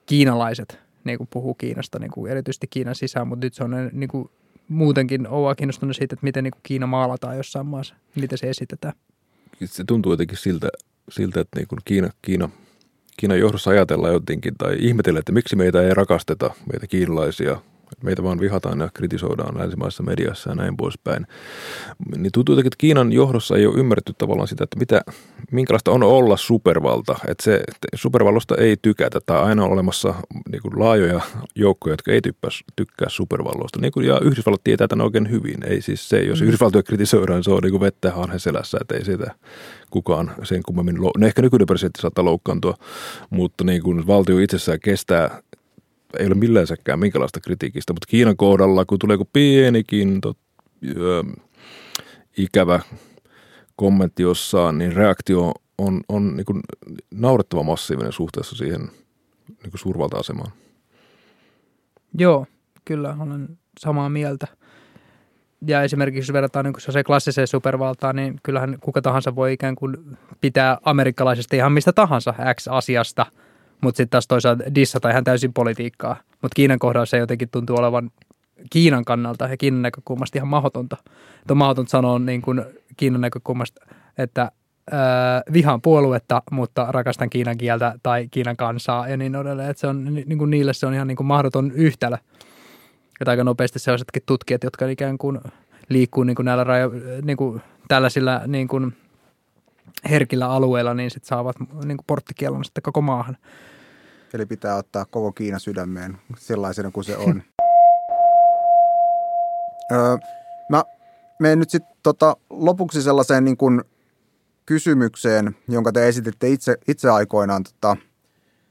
[0.05, 4.09] kiinalaiset niin kuin puhuu Kiinasta, niin kuin erityisesti Kiinan sisään, mutta nyt se on niin
[4.09, 4.29] kuin
[4.71, 8.93] muutenkin ovat kiinnostunut siitä, että miten niin kuin Kiina maalataan jossain maassa, miten se esitetään.
[9.65, 10.69] se tuntuu jotenkin siltä,
[11.09, 12.49] siltä että niin kuin Kiina, Kiina,
[13.17, 17.61] Kiinan johdossa ajatellaan jotenkin tai ihmetellään, että miksi meitä ei rakasteta, meitä kiinalaisia,
[18.03, 21.27] meitä vaan vihataan ja kritisoidaan länsimaisessa mediassa ja näin poispäin.
[22.17, 25.01] Niin tuntuu jotenkin, että Kiinan johdossa ei ole ymmärretty tavallaan sitä, että mitä,
[25.51, 27.15] minkälaista on olla supervalta.
[27.27, 30.13] Että se että supervallosta ei tykätä tai aina on olemassa
[30.51, 31.21] niin kuin laajoja
[31.55, 33.79] joukkoja, jotka ei tykkää, tykkää supervalloista.
[33.79, 35.63] Niin kuin, ja Yhdysvallat tietää tämän oikein hyvin.
[35.63, 39.05] Ei siis se, jos Yhdysvaltoja kritisoidaan, se on niin kuin vettä hanhen selässä, että ei
[39.05, 39.35] sitä
[39.89, 42.77] kukaan sen kummemmin, no ehkä nykyinen presidentti saattaa loukkaantua,
[43.29, 45.41] mutta niin kuin valtio itsessään kestää
[46.19, 50.37] ei ole millänsäkään minkälaista kritiikistä, mutta Kiinan kohdalla, kun tulee joku pienikin tot,
[50.97, 51.23] ö,
[52.37, 52.79] ikävä
[53.75, 56.59] kommentti jossain, niin reaktio on, on niin kuin
[57.13, 58.81] naurettava massiivinen suhteessa siihen
[59.47, 60.51] niin kuin suurvalta-asemaan.
[62.17, 62.45] Joo,
[62.85, 64.47] kyllä olen samaa mieltä.
[65.67, 70.17] Ja esimerkiksi jos verrataan niin se klassiseen supervaltaan, niin kyllähän kuka tahansa voi ikään kuin
[70.41, 73.25] pitää amerikkalaisesta ihan mistä tahansa X-asiasta,
[73.81, 76.15] mutta sitten taas toisaalta dissata ihan täysin politiikkaa.
[76.31, 78.11] Mutta Kiinan kohdalla se jotenkin tuntuu olevan
[78.69, 80.97] Kiinan kannalta ja Kiinan näkökulmasta ihan mahdotonta.
[81.41, 82.61] Että on mahdotonta sanoa niin kuin
[82.97, 83.85] Kiinan näkökulmasta,
[84.17, 84.51] että
[84.91, 89.69] ää, vihaan puoluetta, mutta rakastan Kiinan kieltä tai Kiinan kansaa ja niin edelleen.
[89.69, 92.17] Että se on, ni- niin kuin niille se on ihan niin kuin mahdoton yhtälö.
[93.21, 95.39] Että aika nopeasti sellaisetkin tutkijat, jotka ikään kuin
[95.89, 98.93] liikkuu niin kuin näillä rajo, niin kuin tällaisilla niin kuin
[100.09, 103.37] herkillä alueilla, niin sitten saavat niin kuin porttikielon sitten koko maahan.
[104.33, 107.43] Eli pitää ottaa koko Kiina sydämeen sellaisena kuin se on.
[109.91, 110.17] öö,
[110.69, 110.83] mä
[111.39, 113.81] menen nyt sitten tota, lopuksi sellaiseen niin kuin
[114.65, 117.97] kysymykseen, jonka te esititte itse, itse aikoinaan tota,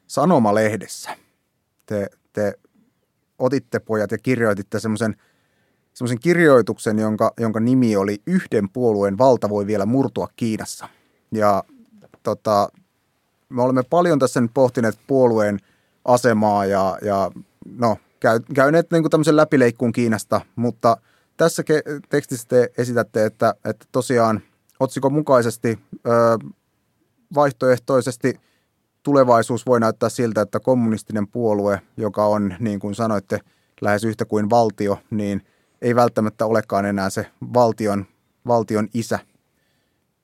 [0.06, 1.16] Sanomalehdessä.
[1.86, 2.54] Te, te
[3.38, 5.16] otitte pojat ja kirjoititte semmoisen
[5.94, 10.88] semmoisen kirjoituksen, jonka, jonka nimi oli Yhden puolueen valta voi vielä murtua Kiinassa.
[11.32, 11.64] Ja
[12.22, 12.68] tota,
[13.48, 15.58] me olemme paljon tässä nyt pohtineet puolueen
[16.04, 17.30] asemaa ja, ja
[17.78, 20.96] no, käy, käyneet niin kuin tämmöisen läpileikkuun Kiinasta, mutta
[21.36, 24.40] tässä ke- tekstissä te esitätte, että, että tosiaan
[24.80, 26.10] otsikon mukaisesti ö,
[27.34, 28.40] vaihtoehtoisesti
[29.02, 33.40] tulevaisuus voi näyttää siltä, että kommunistinen puolue, joka on niin kuin sanoitte
[33.80, 35.42] lähes yhtä kuin valtio, niin
[35.82, 38.06] ei välttämättä olekaan enää se valtion,
[38.46, 39.18] valtion isä.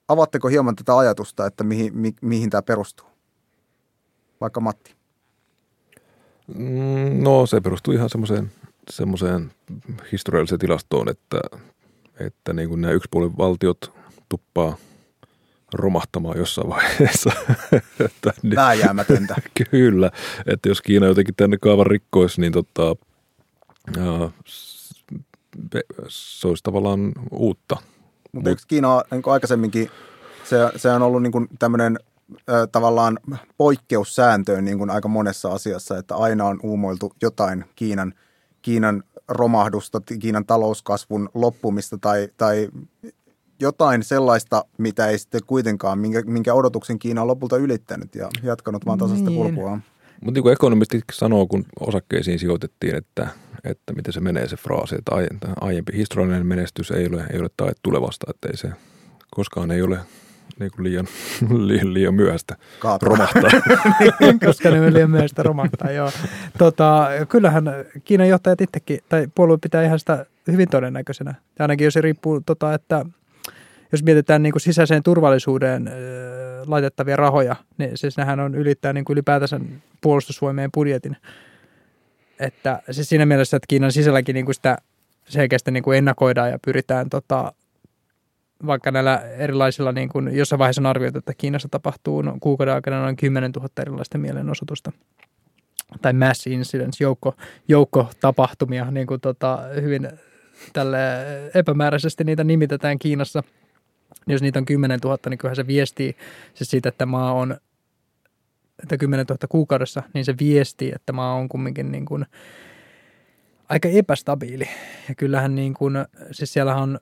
[0.09, 3.07] Avatteko hieman tätä ajatusta, että mihin, mi, mihin tämä perustuu?
[4.41, 4.95] Vaikka Matti.
[6.55, 8.53] Mm, No se perustuu ihan semmoiseen,
[8.91, 9.53] semmoiseen
[10.13, 11.41] historialliseen tilastoon, että,
[12.21, 13.93] että niin kuin nämä yksipuolivaltiot
[14.29, 14.77] tuppaa
[15.75, 17.31] romahtamaan jossain vaiheessa.
[18.07, 19.35] että, niin, Vääjäämätöntä.
[19.71, 20.11] kyllä,
[20.47, 22.97] että jos Kiina jotenkin tänne kaavan rikkoisi, niin tota,
[23.99, 24.31] ää,
[26.09, 27.77] se olisi tavallaan uutta.
[28.37, 29.91] Mutta eikö Kiina niin aikaisemminkin,
[30.45, 31.99] se, se on ollut niin kuin tämmöinen
[32.51, 33.19] ö, tavallaan
[33.59, 38.15] poikkeussääntöön niin kuin aika monessa asiassa, että aina on uumoiltu jotain Kiinan,
[38.63, 42.69] Kiinan romahdusta, Kiinan talouskasvun loppumista tai, tai
[43.61, 48.87] jotain sellaista, mitä ei sitten kuitenkaan, minkä, minkä odotuksen Kiina on lopulta ylittänyt ja jatkanut
[48.87, 49.43] vaan tasaista Niin.
[49.43, 49.83] kulkuaan.
[50.21, 53.29] Mutta niin kuin ekonomistit sanoo, kun osakkeisiin sijoitettiin, että,
[53.65, 57.41] että miten se menee se fraasi, että aie- että aiempi historiallinen menestys ei ole, ei
[57.41, 58.71] ole tae tulevasta, että ei se
[59.31, 59.99] koskaan ei ole
[60.61, 61.07] niin kuin liian,
[61.67, 63.09] liian, liian myöhäistä Kaatua.
[63.09, 63.51] romahtaa.
[64.47, 66.11] koska ne liian myöhäistä romahtaa, joo.
[66.59, 67.65] Tota, kyllähän
[68.05, 71.35] Kiinan johtajat itsekin, tai puolue pitää ihan sitä hyvin todennäköisenä.
[71.59, 73.07] Ja ainakin jos se riippuu, tota, että
[73.97, 75.93] jos mietitään niin kuin sisäiseen turvallisuuteen ö,
[76.67, 79.61] laitettavia rahoja, niin siis nehän on ylittää niin kuin ylipäätänsä
[80.01, 81.17] puolustusvoimien budjetin.
[82.41, 84.79] Että siis siinä mielessä, että Kiinan sisälläkin niin kuin sitä
[85.29, 87.53] selkeästi niin kuin ennakoidaan ja pyritään tota,
[88.67, 93.03] vaikka näillä erilaisilla, niin kuin jossain vaiheessa on arvioitu, että Kiinassa tapahtuu no, kuukauden aikana
[93.03, 94.93] noin 10 000 erilaista mielenosoitusta
[96.03, 97.35] tai mass incidents, joukko,
[97.69, 100.09] joukko tapahtumia, niin kuin tota, hyvin
[100.73, 100.99] tälle
[101.55, 103.43] epämääräisesti niitä nimitetään Kiinassa.
[104.27, 106.17] Niin Jos niitä on 10 000, niin kyllähän se viestii
[106.55, 107.57] siis siitä, että maa on
[108.83, 112.27] että 10 000 kuukaudessa, niin se viestii, että maa on kumminkin niin kuin
[113.69, 114.69] aika epästabiili.
[115.09, 115.95] Ja kyllähän niin kuin,
[116.33, 117.01] siis siellähän on,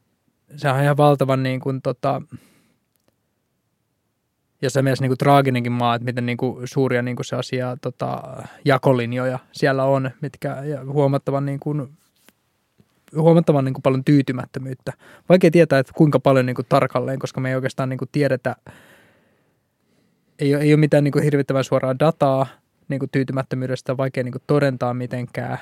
[0.57, 2.23] se on ihan valtavan niin kuin tota,
[4.63, 7.77] jossain mielessä niin kuin traaginenkin maa, että miten niin kuin suuria niin kuin se asia
[7.81, 8.23] tota,
[8.65, 11.99] jakolinjoja siellä on, mitkä ja huomattavan niin kuin,
[13.17, 14.93] huomattavan niin kuin paljon tyytymättömyyttä.
[15.29, 18.57] Vaikea tietää, että kuinka paljon niin kuin tarkalleen, koska me ei oikeastaan niin kuin tiedetä,
[20.39, 22.47] ei ole, ei ole mitään niin kuin hirvittävän suoraa dataa
[22.89, 25.59] niin kuin tyytymättömyydestä, vaikea niin kuin todentaa mitenkään.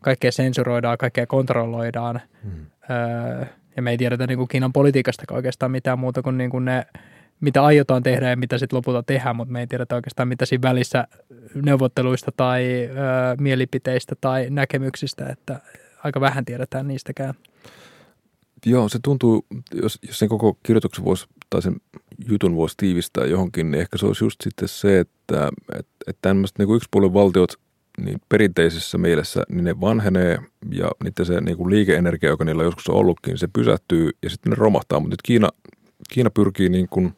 [0.00, 2.20] Kaikkea sensuroidaan, kaikkea kontrolloidaan.
[2.44, 2.66] Hmm.
[2.90, 3.46] Öö,
[3.76, 6.86] ja me ei tiedetä niin kuin Kiinan politiikasta oikeastaan mitään muuta kuin, niin kuin ne,
[7.40, 10.62] mitä aiotaan tehdä ja mitä sitten lopulta tehdään, mutta me ei tiedetä oikeastaan mitä siinä
[10.62, 11.08] välissä
[11.54, 12.96] neuvotteluista tai öö,
[13.38, 15.60] mielipiteistä tai näkemyksistä, että
[16.04, 17.34] aika vähän tiedetään niistäkään.
[18.66, 21.76] Joo, se tuntuu, jos, jos sen koko kirjoituksen voisi, tai sen
[22.28, 25.48] jutun voisi tiivistää johonkin, niin ehkä se olisi just sitten se, että,
[25.78, 27.52] että, että tämmöiset niin yksipuolen valtiot
[28.00, 30.38] niin perinteisessä mielessä, niin ne vanhenee
[30.70, 34.50] ja niiden se niin kuin liikeenergia, joka niillä joskus on ollutkin, se pysähtyy ja sitten
[34.50, 35.00] ne romahtaa.
[35.00, 35.48] Mutta nyt Kiina,
[36.10, 37.12] Kiina pyrkii niin kuin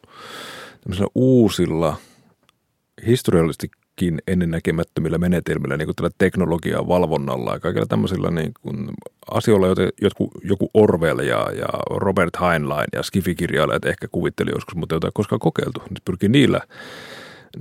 [1.15, 1.97] uusilla,
[4.01, 8.89] historiallisestikin ennennäkemättömillä menetelmillä, niin kuin tällä teknologiaa valvonnalla ja kaikilla tämmöisillä niin kuin
[9.31, 14.95] asioilla, joita joku, joku Orwell ja, ja Robert Heinlein ja Skifi-kirjailijat ehkä kuvitteli joskus, mutta
[14.95, 15.81] joita ei koskaan kokeiltu.
[15.89, 16.61] Nyt pyrkii niillä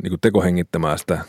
[0.03, 1.25] niin kuin tekohengittämään sitä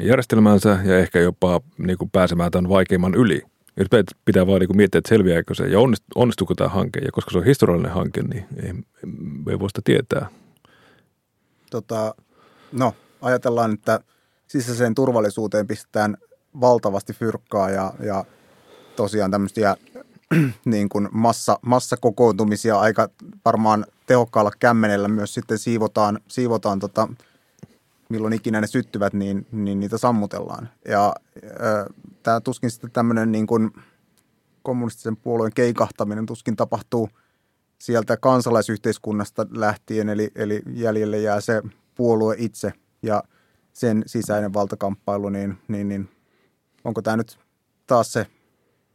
[0.00, 3.42] järjestelmäänsä ja ehkä jopa niin kuin pääsemään tämän vaikeimman yli.
[3.76, 3.88] Nyt
[4.24, 5.78] pitää vaan niin miettiä, että selviääkö se ja
[6.14, 7.00] onnistuuko tämä hanke.
[7.00, 8.72] Ja koska se on historiallinen hanke, niin ei,
[9.50, 10.28] ei voi sitä tietää.
[11.70, 12.14] Tota,
[12.72, 14.00] no, ajatellaan, että
[14.46, 16.16] sisäiseen turvallisuuteen pistetään
[16.60, 18.24] valtavasti fyrkkaa ja, ja
[18.96, 19.76] tosiaan tämmöisiä
[20.64, 23.08] niin kuin massa, massakokoontumisia aika
[23.44, 27.08] varmaan tehokkaalla kämmenellä myös sitten siivotaan, siivotaan tota,
[28.08, 30.68] milloin ikinä ne syttyvät, niin, niin niitä sammutellaan.
[30.88, 31.14] Ja
[32.22, 33.70] tämä tuskin sitten tämmöinen niin kuin
[34.62, 37.08] kommunistisen puolueen keikahtaminen tuskin tapahtuu
[37.78, 41.62] sieltä kansalaisyhteiskunnasta lähtien, eli, eli jäljelle jää se
[41.94, 42.72] puolue itse
[43.02, 43.22] ja
[43.76, 46.08] sen sisäinen valtakamppailu, niin, niin, niin
[46.84, 47.38] onko tämä nyt
[47.86, 48.26] taas se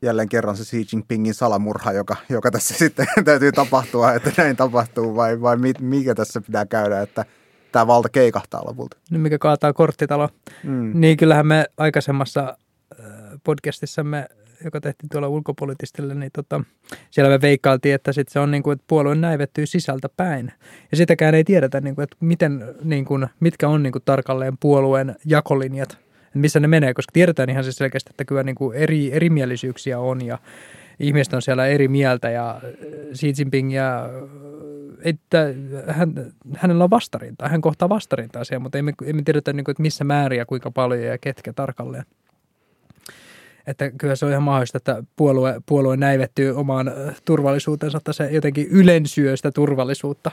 [0.01, 5.15] jälleen kerran se Xi Jinpingin salamurha, joka, joka tässä sitten täytyy tapahtua, että näin tapahtuu,
[5.15, 7.25] vai, vai mikä tässä pitää käydä, että
[7.71, 8.97] tämä valta keikahtaa lopulta.
[9.11, 10.29] Nyt mikä kaataa korttitalo.
[10.63, 10.91] Mm.
[10.93, 12.57] Niin kyllähän me aikaisemmassa
[13.43, 14.27] podcastissamme,
[14.63, 16.63] joka tehtiin tuolla ulkopolitistille, niin tota,
[17.11, 20.51] siellä me veikkailtiin, että sit se on niin kuin, että puolue näivettyy sisältä päin.
[20.91, 24.57] Ja sitäkään ei tiedetä, niin kuin, että miten, niin kuin, mitkä on niin kuin, tarkalleen
[24.59, 25.97] puolueen jakolinjat,
[26.33, 30.25] missä ne menee, koska tiedetään ihan siis selkeästi, että kyllä niin kuin eri, erimielisyyksiä on
[30.25, 30.37] ja
[30.99, 32.61] ihmiset on siellä eri mieltä ja
[33.17, 34.09] Xi Jinping ja
[35.03, 35.53] että
[35.87, 39.81] hän, hänellä on vastarintaa, hän kohtaa vastarintaa siellä, mutta emme, emme tiedetä, niin kuin, että
[39.81, 42.03] missä määrin ja kuinka paljon ja ketkä tarkalleen.
[43.67, 46.91] Että kyllä se on ihan mahdollista, että puolue, puolue näivettyy omaan
[47.25, 50.31] turvallisuutensa, että se jotenkin ylensyö sitä turvallisuutta.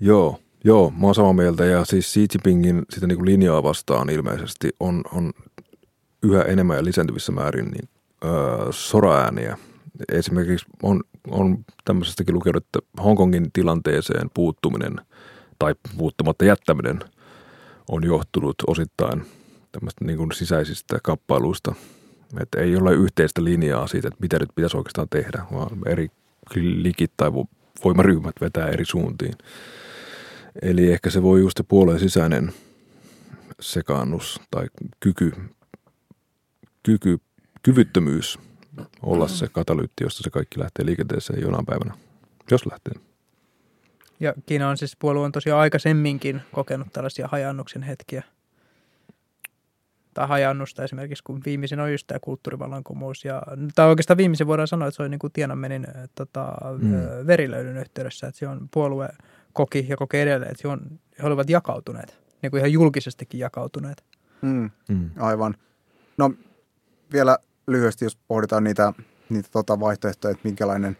[0.00, 4.10] Joo, joo, mä oon samaa mieltä ja siis Xi Jinpingin sitä niin kuin linjaa vastaan
[4.10, 5.32] ilmeisesti on, on
[6.22, 7.88] yhä enemmän ja lisääntyvissä määrin niin,
[8.24, 8.32] öö,
[8.70, 9.56] soraääniä
[10.12, 11.00] Esimerkiksi on,
[11.30, 14.96] on tämmöisestäkin lukenut, että Hongkongin tilanteeseen puuttuminen
[15.58, 17.00] tai puuttumatta jättäminen
[17.88, 19.26] on johtunut osittain
[19.72, 21.74] tämmöistä niin kuin sisäisistä kamppailuista.
[22.40, 26.08] Että ei ole yhteistä linjaa siitä, että mitä nyt pitäisi oikeastaan tehdä, vaan eri
[26.56, 27.32] likit tai
[27.84, 29.34] voimaryhmät vetää eri suuntiin.
[30.62, 32.52] Eli ehkä se voi just se puolueen sisäinen
[33.60, 34.66] sekaannus tai
[35.00, 35.32] kyky,
[36.82, 37.18] kyky,
[37.62, 38.38] kyvyttömyys
[39.02, 41.94] olla se katalyytti, josta se kaikki lähtee liikenteeseen jonain päivänä,
[42.50, 42.94] jos lähtee.
[44.20, 48.22] Ja Kiina on siis puolue on tosiaan aikaisemminkin kokenut tällaisia hajannuksen hetkiä.
[50.14, 53.24] Tai hajannusta esimerkiksi, kun viimeisin on just tämä kulttuurivallankumous.
[53.24, 53.42] Ja,
[53.74, 56.92] tai oikeastaan viimeisin voidaan sanoa, että se oli niin kuin Tiananmenin tota, mm.
[57.26, 58.26] verilöylyn yhteydessä.
[58.26, 59.08] Että se on puolue
[59.52, 60.80] koki ja koki edelleen, että on,
[61.22, 64.04] he olivat jakautuneet, niin kuin ihan julkisestikin jakautuneet.
[64.42, 65.10] Mm, mm.
[65.18, 65.54] Aivan.
[66.18, 66.32] No
[67.12, 68.92] vielä lyhyesti, jos pohditaan niitä,
[69.28, 70.96] niitä tota vaihtoehtoja, että minkälainen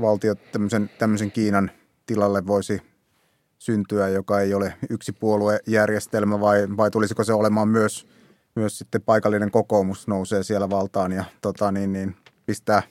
[0.00, 1.70] valtio tämmöisen, tämmöisen Kiinan
[2.06, 2.82] tilalle voisi
[3.58, 8.08] syntyä, joka ei ole yksi puoluejärjestelmä vai, vai tulisiko se olemaan myös,
[8.54, 12.82] myös sitten paikallinen kokoomus nousee siellä valtaan ja tota, niin, niin, pistää,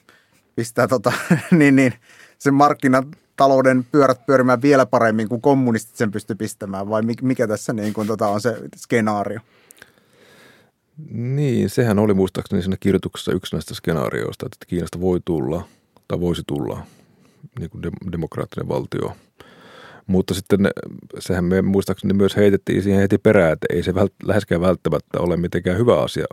[0.56, 1.12] pistää tota,
[1.50, 1.92] niin, niin,
[2.38, 7.92] sen markkinatalouden pyörät pyörimään vielä paremmin kuin kommunistit sen pysty pistämään vai mikä tässä niin
[7.92, 9.40] kuin, tota, on se skenaario?
[11.10, 15.68] Niin, sehän oli muistaakseni siinä kirjoituksessa yksi näistä skenaarioista, että Kiinasta voi tulla
[16.08, 16.86] tai voisi tulla
[17.58, 17.82] niin kuin
[18.12, 19.16] demokraattinen valtio.
[20.12, 20.70] Mutta sitten
[21.18, 25.36] sehän me muistaakseni myös heitettiin siihen heti perään, että ei se vält, läheskään välttämättä ole
[25.36, 26.26] mitenkään hyvä asia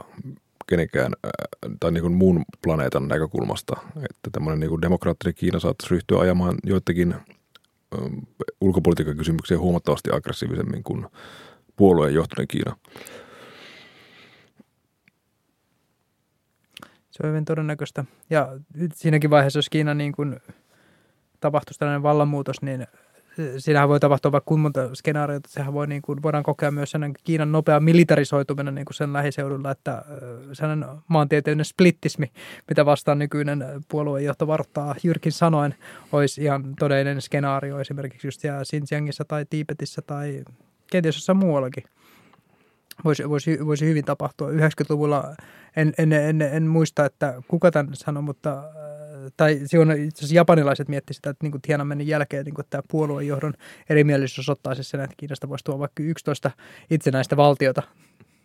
[0.68, 1.14] kenenkään
[1.80, 3.76] tai niin kuin muun planeetan näkökulmasta.
[3.96, 7.16] Että tämmöinen niin kuin demokraattinen Kiina saattaisi ryhtyä ajamaan joidenkin
[8.62, 11.06] ulkopolitiikan kysymyksiä huomattavasti aggressiivisemmin kuin
[11.76, 12.76] puolueen johtoinen Kiina.
[17.12, 18.06] Se on hyvin todennäköistä.
[18.30, 18.60] Ja
[18.94, 20.40] siinäkin vaiheessa, jos Kiina niin kuin
[21.40, 22.88] tapahtuisi tällainen vallanmuutos, niin
[23.58, 25.50] siinähän voi tapahtua vaikka kuinka monta skenaariota.
[25.50, 29.72] Sehän voi, niin kuin, voidaan kokea myös sen Kiinan nopea militarisoituminen niin kuin sen lähiseudulla,
[29.72, 30.06] että
[30.54, 32.32] sellainen maantieteellinen splittismi,
[32.70, 35.76] mitä vastaan nykyinen puoluejohto varttaa Jyrkin sanoen,
[36.12, 40.44] olisi ihan todellinen skenaario esimerkiksi just Xinjiangissa tai Tiibetissä tai
[40.92, 41.84] kenties jossain muuallakin
[43.06, 44.50] voisi, voisi, voisi hyvin tapahtua.
[44.50, 45.36] 90-luvulla
[45.76, 48.64] en, en, en, en muista, että kuka tämän sanoi, mutta
[49.40, 53.54] tai silloin itse asiassa japanilaiset miettivät sitä, että niin Tiananmenin jälkeen niin tämä puoluejohdon
[53.90, 56.52] erimielisyys osoittaisi sen, että Kiinasta voisi tuoda vaikka 11
[56.92, 57.84] itsenäistä valtiota.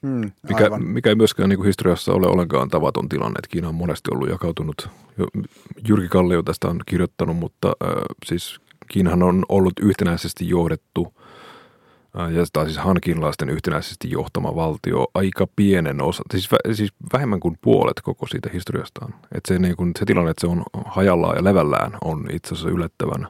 [0.07, 3.75] Hmm, mikä, mikä ei myöskään niin kuin historiassa ole ollenkaan tavaton tilanne, että Kiina on
[3.75, 4.89] monesti ollut jakautunut.
[5.89, 7.89] Jyrki Kallio tästä on kirjoittanut, mutta äh,
[8.27, 11.09] siis Kiinahan on ollut yhtenäisesti johdettu–
[12.15, 17.59] ja tämä siis hankinlaisten yhtenäisesti johtama valtio aika pienen osa, siis, vä, siis vähemmän kuin
[17.61, 19.15] puolet koko siitä historiastaan.
[19.35, 22.71] Että se, niin kun, se tilanne, että se on hajallaan ja levällään, on itse asiassa
[22.71, 23.29] yllättävän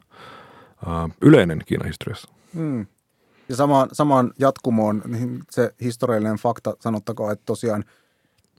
[0.87, 2.29] ää, yleinen Kiinan historiassa.
[2.55, 2.87] Hmm.
[3.49, 7.85] Ja samaan, samaan jatkumoon niin se historiallinen fakta, sanottakoon, että tosiaan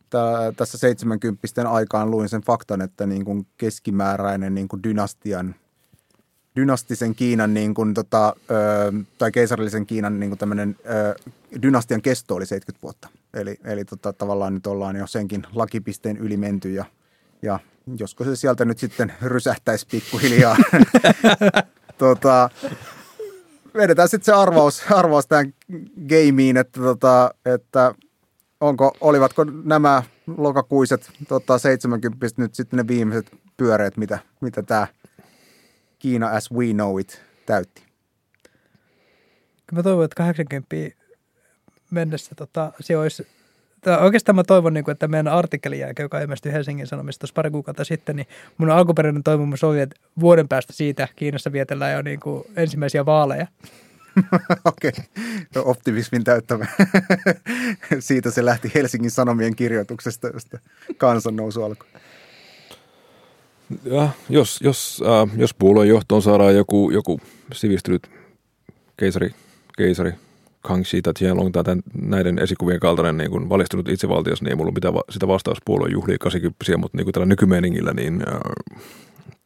[0.10, 5.56] tää, tässä 70 aikaan luin sen faktan, että niin kuin keskimääräinen niin kuin dynastian–
[6.56, 11.16] dynastisen Kiinan niin kuin, tota, ö, tai keisarillisen Kiinan niin kuin tämmöinen ö,
[11.62, 13.10] dynastian kesto oli 70 vuotta.
[13.34, 16.86] Eli, eli tota, tavallaan nyt ollaan jo senkin lakipisteen yli menty ja,
[17.42, 17.60] ja
[17.98, 20.58] josko se sieltä nyt sitten rysähtäisi pikkuhiljaa.
[21.98, 22.50] tota,
[23.76, 25.54] vedetään sitten se arvaus, arvaus tähän
[26.10, 27.96] gameen, että, tota, että
[28.60, 30.04] onko, olivatko nämä
[30.38, 34.88] lokakuiset tota, 70 nyt sitten ne viimeiset pyöreät, mitä, mitä tämä–
[36.06, 37.84] Kiina as we know it täytti?
[39.72, 40.76] Mä toivon, että 80
[41.92, 43.28] mennessä tota, se olisi
[44.02, 47.52] oikeastaan mä toivon, niin kuin, että meidän artikkelin jälkeen, joka ilmestyi Helsingin Sanomista tuossa pari
[47.52, 48.28] kuukautta sitten, niin
[48.58, 53.48] mun alkuperäinen toivomus oli, että vuoden päästä siitä Kiinassa vietellään jo niin kuin ensimmäisiä vaaleja.
[54.66, 55.04] Okei, okay.
[55.56, 56.68] no, optimismin täyttävä.
[58.00, 60.60] siitä se lähti Helsingin Sanomien kirjoituksesta, josta
[60.98, 61.88] kansannousu alkoi.
[63.86, 67.20] Ja jos, jos, äh, jos puolueen johtoon saadaan joku, joku
[67.54, 68.08] sivistynyt
[68.98, 69.34] keisari,
[69.78, 70.14] keisari
[70.62, 74.56] Kang Shi tai Tianlong tai tämän, näiden esikuvien kaltainen niin kuin valistunut itsevaltios, niin ei
[74.56, 78.40] mulla mitään sitä vastauspuolueen juhlia 80 mutta niin kuin tällä nykymeeningillä, niin äh,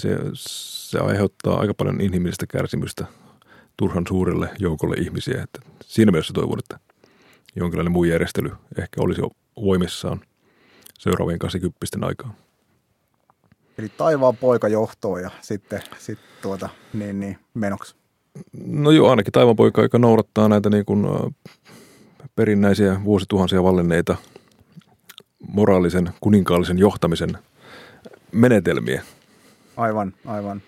[0.04, 3.06] se, se aiheuttaa aika paljon inhimillistä kärsimystä
[3.78, 5.44] turhan suurelle joukolle ihmisiä.
[5.44, 6.80] Että siinä mielessä toivon, että
[7.56, 9.30] jonkinlainen muu järjestely ehkä olisi jo
[9.62, 10.22] voimissaan
[11.00, 12.36] seuraavien 80 aikaa.
[13.80, 17.96] Eli taivaan poika johtoo ja sitten, sitten tuota, niin, niin, menoksi.
[18.66, 21.08] No joo, ainakin taivaan poika, joka noudattaa näitä niin kuin,
[22.36, 24.18] perinnäisiä vuosituhansia vallinneita
[25.48, 27.38] moraalisen, kuninkaallisen johtamisen
[28.32, 29.04] menetelmiä.
[29.78, 30.62] Aivan, aivan.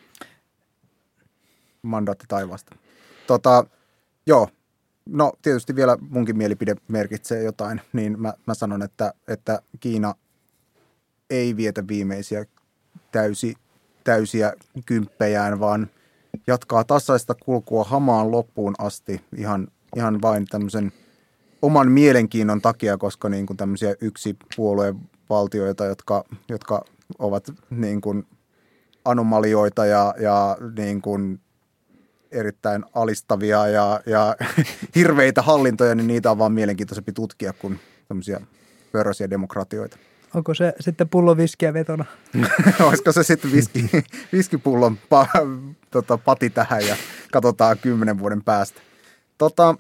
[1.82, 2.76] Mandaatti taivaasta.
[3.28, 3.66] Tota,
[4.28, 4.48] joo,
[5.06, 10.16] no tietysti vielä munkin mielipide merkitsee jotain, niin mä, mä sanon, että, että Kiina
[11.30, 12.46] ei vietä viimeisiä
[13.12, 13.56] täysi,
[14.04, 14.54] täysiä
[14.86, 15.88] kymppejään, vaan
[16.48, 20.92] jatkaa tasaista kulkua hamaan loppuun asti ihan, ihan vain tämmöisen
[21.62, 24.96] oman mielenkiinnon takia, koska niin kuin tämmöisiä yksi puolueen
[25.30, 26.86] valtioita, jotka, jotka
[27.20, 28.28] ovat niin kuin
[29.06, 31.40] anomalioita ja, ja niin kuin
[32.32, 34.36] erittäin alistavia ja, ja
[34.96, 38.42] hirveitä hallintoja, niin niitä on vaan mielenkiintoisempi tutkia kuin tämmöisiä
[38.92, 39.98] pörrösiä demokratioita.
[40.36, 42.06] Onko se sitten pullo viskiä vetona?
[42.88, 43.90] Olisiko se sitten viski,
[44.34, 45.28] viskipullon pa,
[45.92, 46.96] tota, pati tähän ja
[47.32, 48.82] katsotaan kymmenen vuoden päästä.
[49.38, 49.76] Tota,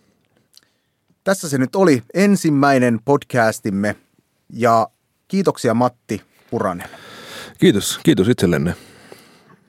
[1.24, 3.96] tässä se nyt oli ensimmäinen podcastimme
[4.54, 4.88] ja
[5.28, 6.22] kiitoksia Matti
[6.52, 6.90] Puranen.
[7.60, 8.76] Kiitos, kiitos itsellenne.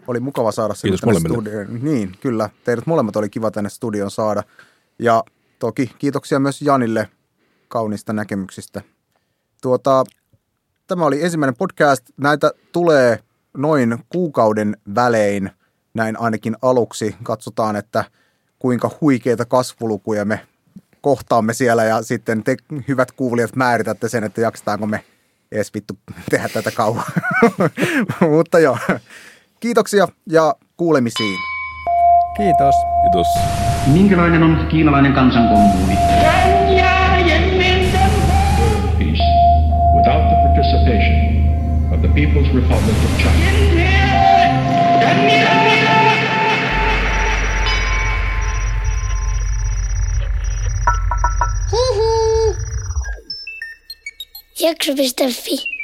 [0.07, 1.65] Oli mukava saada sinut Kiitos tänne molemmille.
[1.65, 1.85] studioon.
[1.85, 2.51] Niin, kyllä.
[2.65, 4.43] Teidät molemmat oli kiva tänne studioon saada.
[4.99, 5.25] Ja
[5.59, 7.09] toki kiitoksia myös Janille
[7.69, 8.83] kaunista näkemyksistä.
[9.63, 10.05] Tuota,
[10.87, 12.05] tämä oli ensimmäinen podcast.
[12.17, 13.19] Näitä tulee
[13.57, 15.51] noin kuukauden välein,
[15.95, 17.17] näin ainakin aluksi.
[17.23, 18.05] Katsotaan, että
[18.59, 20.41] kuinka huikeita kasvulukuja me
[21.01, 22.57] kohtaamme siellä ja sitten te
[22.89, 25.05] hyvät kuulijat määritätte sen, että jaksetaanko me
[25.53, 25.99] edes vittu
[26.31, 27.05] tehdä tätä kauan.
[28.37, 28.79] Mutta joo,
[29.61, 31.39] kiitoksia ja kuulemisiin.
[32.37, 32.75] Kiitos.
[33.03, 33.27] Kiitos.
[33.87, 35.95] Minkälainen on kiinalainen kansankommuuni?
[42.15, 43.63] People's Republic of China.
[54.57, 55.82] Jakso.fi